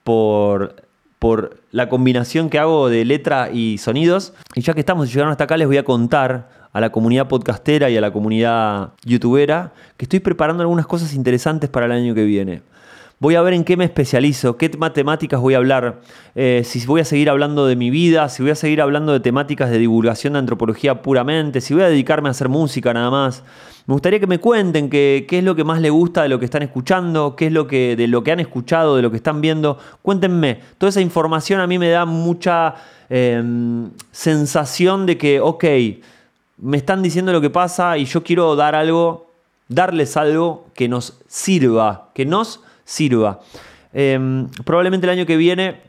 por, 0.03 0.75
por 1.19 1.57
la 1.71 1.89
combinación 1.89 2.49
que 2.49 2.59
hago 2.59 2.89
de 2.89 3.05
letra 3.05 3.49
y 3.51 3.77
sonidos. 3.77 4.33
Y 4.55 4.61
ya 4.61 4.73
que 4.73 4.79
estamos 4.79 5.07
y 5.07 5.11
llegaron 5.11 5.31
hasta 5.31 5.45
acá, 5.45 5.57
les 5.57 5.67
voy 5.67 5.77
a 5.77 5.83
contar 5.83 6.49
a 6.71 6.79
la 6.79 6.91
comunidad 6.91 7.27
podcastera 7.27 7.89
y 7.89 7.97
a 7.97 8.01
la 8.01 8.11
comunidad 8.11 8.91
youtubera 9.03 9.73
que 9.97 10.05
estoy 10.05 10.19
preparando 10.19 10.61
algunas 10.61 10.85
cosas 10.85 11.13
interesantes 11.13 11.69
para 11.69 11.87
el 11.87 11.91
año 11.91 12.13
que 12.13 12.23
viene. 12.23 12.61
Voy 13.19 13.33
a 13.33 13.41
ver 13.41 13.55
en 13.55 13.63
qué 13.63 13.77
me 13.77 13.85
especializo, 13.85 14.57
qué 14.57 14.69
matemáticas 14.77 15.39
voy 15.39 15.55
a 15.55 15.57
hablar, 15.57 16.01
eh, 16.35 16.61
si 16.63 16.85
voy 16.85 17.01
a 17.01 17.05
seguir 17.05 17.31
hablando 17.31 17.65
de 17.65 17.75
mi 17.75 17.89
vida, 17.89 18.29
si 18.29 18.43
voy 18.43 18.51
a 18.51 18.55
seguir 18.55 18.79
hablando 18.79 19.11
de 19.11 19.19
temáticas 19.19 19.71
de 19.71 19.79
divulgación 19.79 20.33
de 20.33 20.39
antropología 20.39 21.01
puramente, 21.01 21.59
si 21.59 21.73
voy 21.73 21.81
a 21.81 21.89
dedicarme 21.89 22.29
a 22.29 22.31
hacer 22.31 22.47
música 22.47 22.93
nada 22.93 23.09
más. 23.09 23.43
Me 23.87 23.93
gustaría 23.93 24.19
que 24.19 24.27
me 24.27 24.37
cuenten 24.37 24.91
qué, 24.91 25.25
es 25.27 25.43
lo 25.43 25.55
que 25.55 25.63
más 25.63 25.81
les 25.81 25.91
gusta 25.91 26.21
de 26.21 26.29
lo 26.29 26.37
que 26.37 26.45
están 26.45 26.61
escuchando, 26.61 27.35
qué 27.35 27.47
es 27.47 27.51
lo 27.51 27.65
que, 27.65 27.95
de 27.95 28.07
lo 28.07 28.23
que 28.23 28.33
han 28.33 28.39
escuchado, 28.39 28.95
de 28.95 29.01
lo 29.01 29.09
que 29.09 29.17
están 29.17 29.41
viendo. 29.41 29.79
Cuéntenme. 30.03 30.59
Toda 30.77 30.91
esa 30.91 31.01
información 31.01 31.59
a 31.59 31.65
mí 31.65 31.79
me 31.79 31.89
da 31.89 32.05
mucha 32.05 32.75
em, 33.09 33.89
sensación 34.11 35.07
de 35.07 35.17
que, 35.17 35.39
ok, 35.39 35.63
me 36.59 36.77
están 36.77 37.01
diciendo 37.01 37.31
lo 37.31 37.41
que 37.41 37.49
pasa 37.49 37.97
y 37.97 38.05
yo 38.05 38.23
quiero 38.23 38.55
dar 38.55 38.75
algo, 38.75 39.31
darles 39.69 40.17
algo 40.17 40.67
que 40.75 40.87
nos 40.87 41.17
sirva, 41.27 42.09
que 42.13 42.25
nos 42.25 42.59
sirva. 42.87 43.41
Em, 43.93 44.47
probablemente 44.63 45.05
el 45.05 45.11
año 45.11 45.25
que 45.25 45.37
viene 45.37 45.81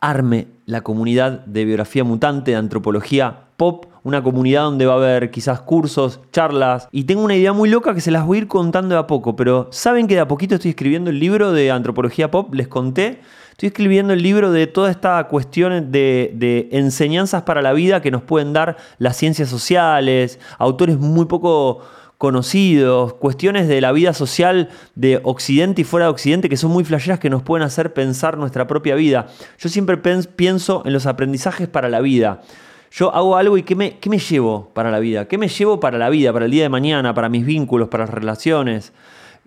arme 0.00 0.46
la 0.66 0.82
comunidad 0.82 1.44
de 1.46 1.64
biografía 1.64 2.04
mutante, 2.04 2.52
de 2.52 2.56
antropología 2.56 3.40
pop, 3.56 3.86
una 4.02 4.22
comunidad 4.22 4.62
donde 4.62 4.86
va 4.86 4.94
a 4.94 4.96
haber 4.96 5.30
quizás 5.30 5.60
cursos, 5.60 6.20
charlas, 6.32 6.88
y 6.92 7.04
tengo 7.04 7.22
una 7.22 7.36
idea 7.36 7.52
muy 7.52 7.68
loca 7.68 7.94
que 7.94 8.00
se 8.00 8.10
las 8.10 8.24
voy 8.24 8.38
a 8.38 8.40
ir 8.42 8.48
contando 8.48 8.94
de 8.94 9.00
a 9.00 9.06
poco, 9.06 9.36
pero 9.36 9.68
¿saben 9.72 10.06
que 10.06 10.14
de 10.14 10.20
a 10.20 10.28
poquito 10.28 10.54
estoy 10.54 10.70
escribiendo 10.70 11.10
el 11.10 11.18
libro 11.18 11.52
de 11.52 11.70
antropología 11.70 12.30
pop? 12.30 12.54
Les 12.54 12.68
conté. 12.68 13.20
Estoy 13.50 13.66
escribiendo 13.66 14.14
el 14.14 14.22
libro 14.22 14.52
de 14.52 14.66
toda 14.66 14.90
esta 14.90 15.22
cuestión 15.28 15.92
de, 15.92 16.32
de 16.34 16.70
enseñanzas 16.72 17.42
para 17.42 17.60
la 17.60 17.74
vida 17.74 18.00
que 18.00 18.10
nos 18.10 18.22
pueden 18.22 18.54
dar 18.54 18.78
las 18.98 19.16
ciencias 19.16 19.50
sociales, 19.50 20.38
autores 20.58 20.98
muy 20.98 21.26
poco 21.26 21.82
conocidos, 22.20 23.14
cuestiones 23.14 23.66
de 23.66 23.80
la 23.80 23.92
vida 23.92 24.12
social 24.12 24.68
de 24.94 25.22
Occidente 25.22 25.80
y 25.80 25.84
fuera 25.84 26.04
de 26.04 26.12
Occidente 26.12 26.50
que 26.50 26.58
son 26.58 26.70
muy 26.70 26.84
flasheras 26.84 27.18
que 27.18 27.30
nos 27.30 27.42
pueden 27.42 27.66
hacer 27.66 27.94
pensar 27.94 28.36
nuestra 28.36 28.66
propia 28.66 28.94
vida. 28.94 29.28
Yo 29.58 29.70
siempre 29.70 29.96
pienso 29.96 30.82
en 30.84 30.92
los 30.92 31.06
aprendizajes 31.06 31.66
para 31.66 31.88
la 31.88 32.02
vida. 32.02 32.42
Yo 32.90 33.14
hago 33.14 33.38
algo 33.38 33.56
y 33.56 33.62
¿qué 33.62 33.74
me, 33.74 33.96
¿qué 34.00 34.10
me 34.10 34.18
llevo 34.18 34.68
para 34.74 34.90
la 34.90 34.98
vida? 34.98 35.28
¿Qué 35.28 35.38
me 35.38 35.48
llevo 35.48 35.80
para 35.80 35.96
la 35.96 36.10
vida, 36.10 36.30
para 36.30 36.44
el 36.44 36.50
día 36.50 36.64
de 36.64 36.68
mañana, 36.68 37.14
para 37.14 37.30
mis 37.30 37.46
vínculos, 37.46 37.88
para 37.88 38.04
las 38.04 38.12
relaciones? 38.12 38.92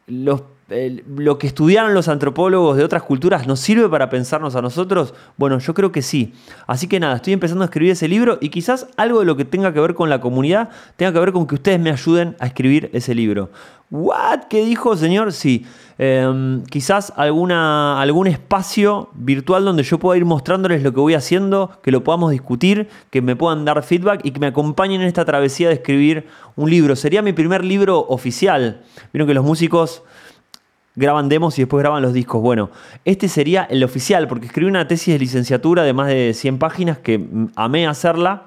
Los 0.07 0.41
lo 1.15 1.38
que 1.38 1.47
estudiaron 1.47 1.93
los 1.93 2.07
antropólogos 2.07 2.77
de 2.77 2.83
otras 2.83 3.03
culturas 3.03 3.47
nos 3.47 3.59
sirve 3.59 3.88
para 3.89 4.09
pensarnos 4.09 4.55
a 4.55 4.62
nosotros? 4.62 5.13
Bueno, 5.38 5.59
yo 5.59 5.73
creo 5.73 5.91
que 5.91 6.01
sí. 6.01 6.33
Así 6.67 6.88
que 6.88 6.99
nada, 6.99 7.15
estoy 7.15 7.33
empezando 7.33 7.63
a 7.63 7.65
escribir 7.65 7.91
ese 7.91 8.07
libro 8.07 8.38
y 8.41 8.49
quizás 8.49 8.88
algo 8.97 9.19
de 9.19 9.25
lo 9.25 9.38
que 9.38 9.45
tenga 9.45 9.73
que 9.73 9.79
ver 9.79 9.93
con 9.93 10.09
la 10.09 10.21
comunidad 10.21 10.69
tenga 10.95 11.13
que 11.13 11.19
ver 11.19 11.31
con 11.31 11.47
que 11.47 11.55
ustedes 11.55 11.79
me 11.79 11.91
ayuden 11.91 12.36
a 12.39 12.47
escribir 12.47 12.89
ese 12.93 13.15
libro. 13.15 13.49
¿What? 13.91 14.45
¿Qué 14.49 14.65
dijo, 14.65 14.97
señor? 14.97 15.33
Sí. 15.33 15.67
Em, 15.99 16.63
quizás 16.63 17.13
alguna, 17.15 18.01
algún 18.01 18.25
espacio 18.25 19.09
virtual 19.13 19.65
donde 19.65 19.83
yo 19.83 19.99
pueda 19.99 20.17
ir 20.17 20.25
mostrándoles 20.25 20.81
lo 20.81 20.91
que 20.91 20.99
voy 20.99 21.13
haciendo, 21.13 21.69
que 21.83 21.91
lo 21.91 22.03
podamos 22.03 22.31
discutir, 22.31 22.89
que 23.12 23.21
me 23.21 23.36
puedan 23.36 23.65
dar 23.65 23.83
feedback 23.83 24.21
y 24.23 24.31
que 24.31 24.39
me 24.39 24.47
acompañen 24.47 25.01
en 25.01 25.07
esta 25.07 25.25
travesía 25.25 25.67
de 25.67 25.75
escribir 25.75 26.25
un 26.55 26.71
libro. 26.71 26.95
Sería 26.95 27.21
mi 27.21 27.33
primer 27.33 27.63
libro 27.63 27.99
oficial. 27.99 28.81
Vieron 29.13 29.27
que 29.27 29.36
los 29.36 29.45
músicos 29.45 30.01
graban 30.95 31.29
demos 31.29 31.58
y 31.58 31.63
después 31.63 31.82
graban 31.82 32.01
los 32.01 32.13
discos. 32.13 32.41
Bueno, 32.41 32.69
este 33.06 33.27
sería 33.27 33.63
el 33.63 33.84
oficial, 33.84 34.27
porque 34.27 34.47
escribí 34.47 34.67
una 34.69 34.88
tesis 34.88 35.13
de 35.13 35.19
licenciatura 35.19 35.84
de 35.84 35.93
más 35.93 36.08
de 36.08 36.34
100 36.34 36.60
páginas 36.60 36.97
que 36.97 37.25
amé 37.56 37.88
hacerla, 37.88 38.43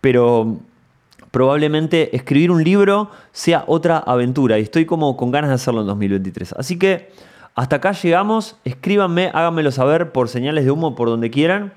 pero 0.00 0.58
probablemente 1.30 2.14
escribir 2.16 2.50
un 2.50 2.64
libro 2.64 3.10
sea 3.32 3.64
otra 3.66 3.98
aventura 3.98 4.58
y 4.58 4.62
estoy 4.62 4.84
como 4.84 5.16
con 5.16 5.30
ganas 5.30 5.50
de 5.50 5.54
hacerlo 5.54 5.82
en 5.82 5.86
2023. 5.86 6.54
Así 6.54 6.78
que 6.78 7.10
hasta 7.54 7.76
acá 7.76 7.92
llegamos, 7.92 8.56
escríbanme, 8.64 9.30
háganmelo 9.34 9.70
saber 9.70 10.12
por 10.12 10.28
señales 10.28 10.64
de 10.64 10.70
humo, 10.70 10.94
por 10.94 11.08
donde 11.08 11.30
quieran. 11.30 11.72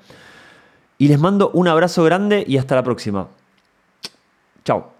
Y 0.97 1.08
les 1.08 1.19
mando 1.19 1.49
un 1.54 1.67
abrazo 1.67 2.04
grande 2.04 2.45
y 2.47 2.58
hasta 2.58 2.76
la 2.76 2.84
próxima. 2.84 3.28
Chao. 4.63 4.92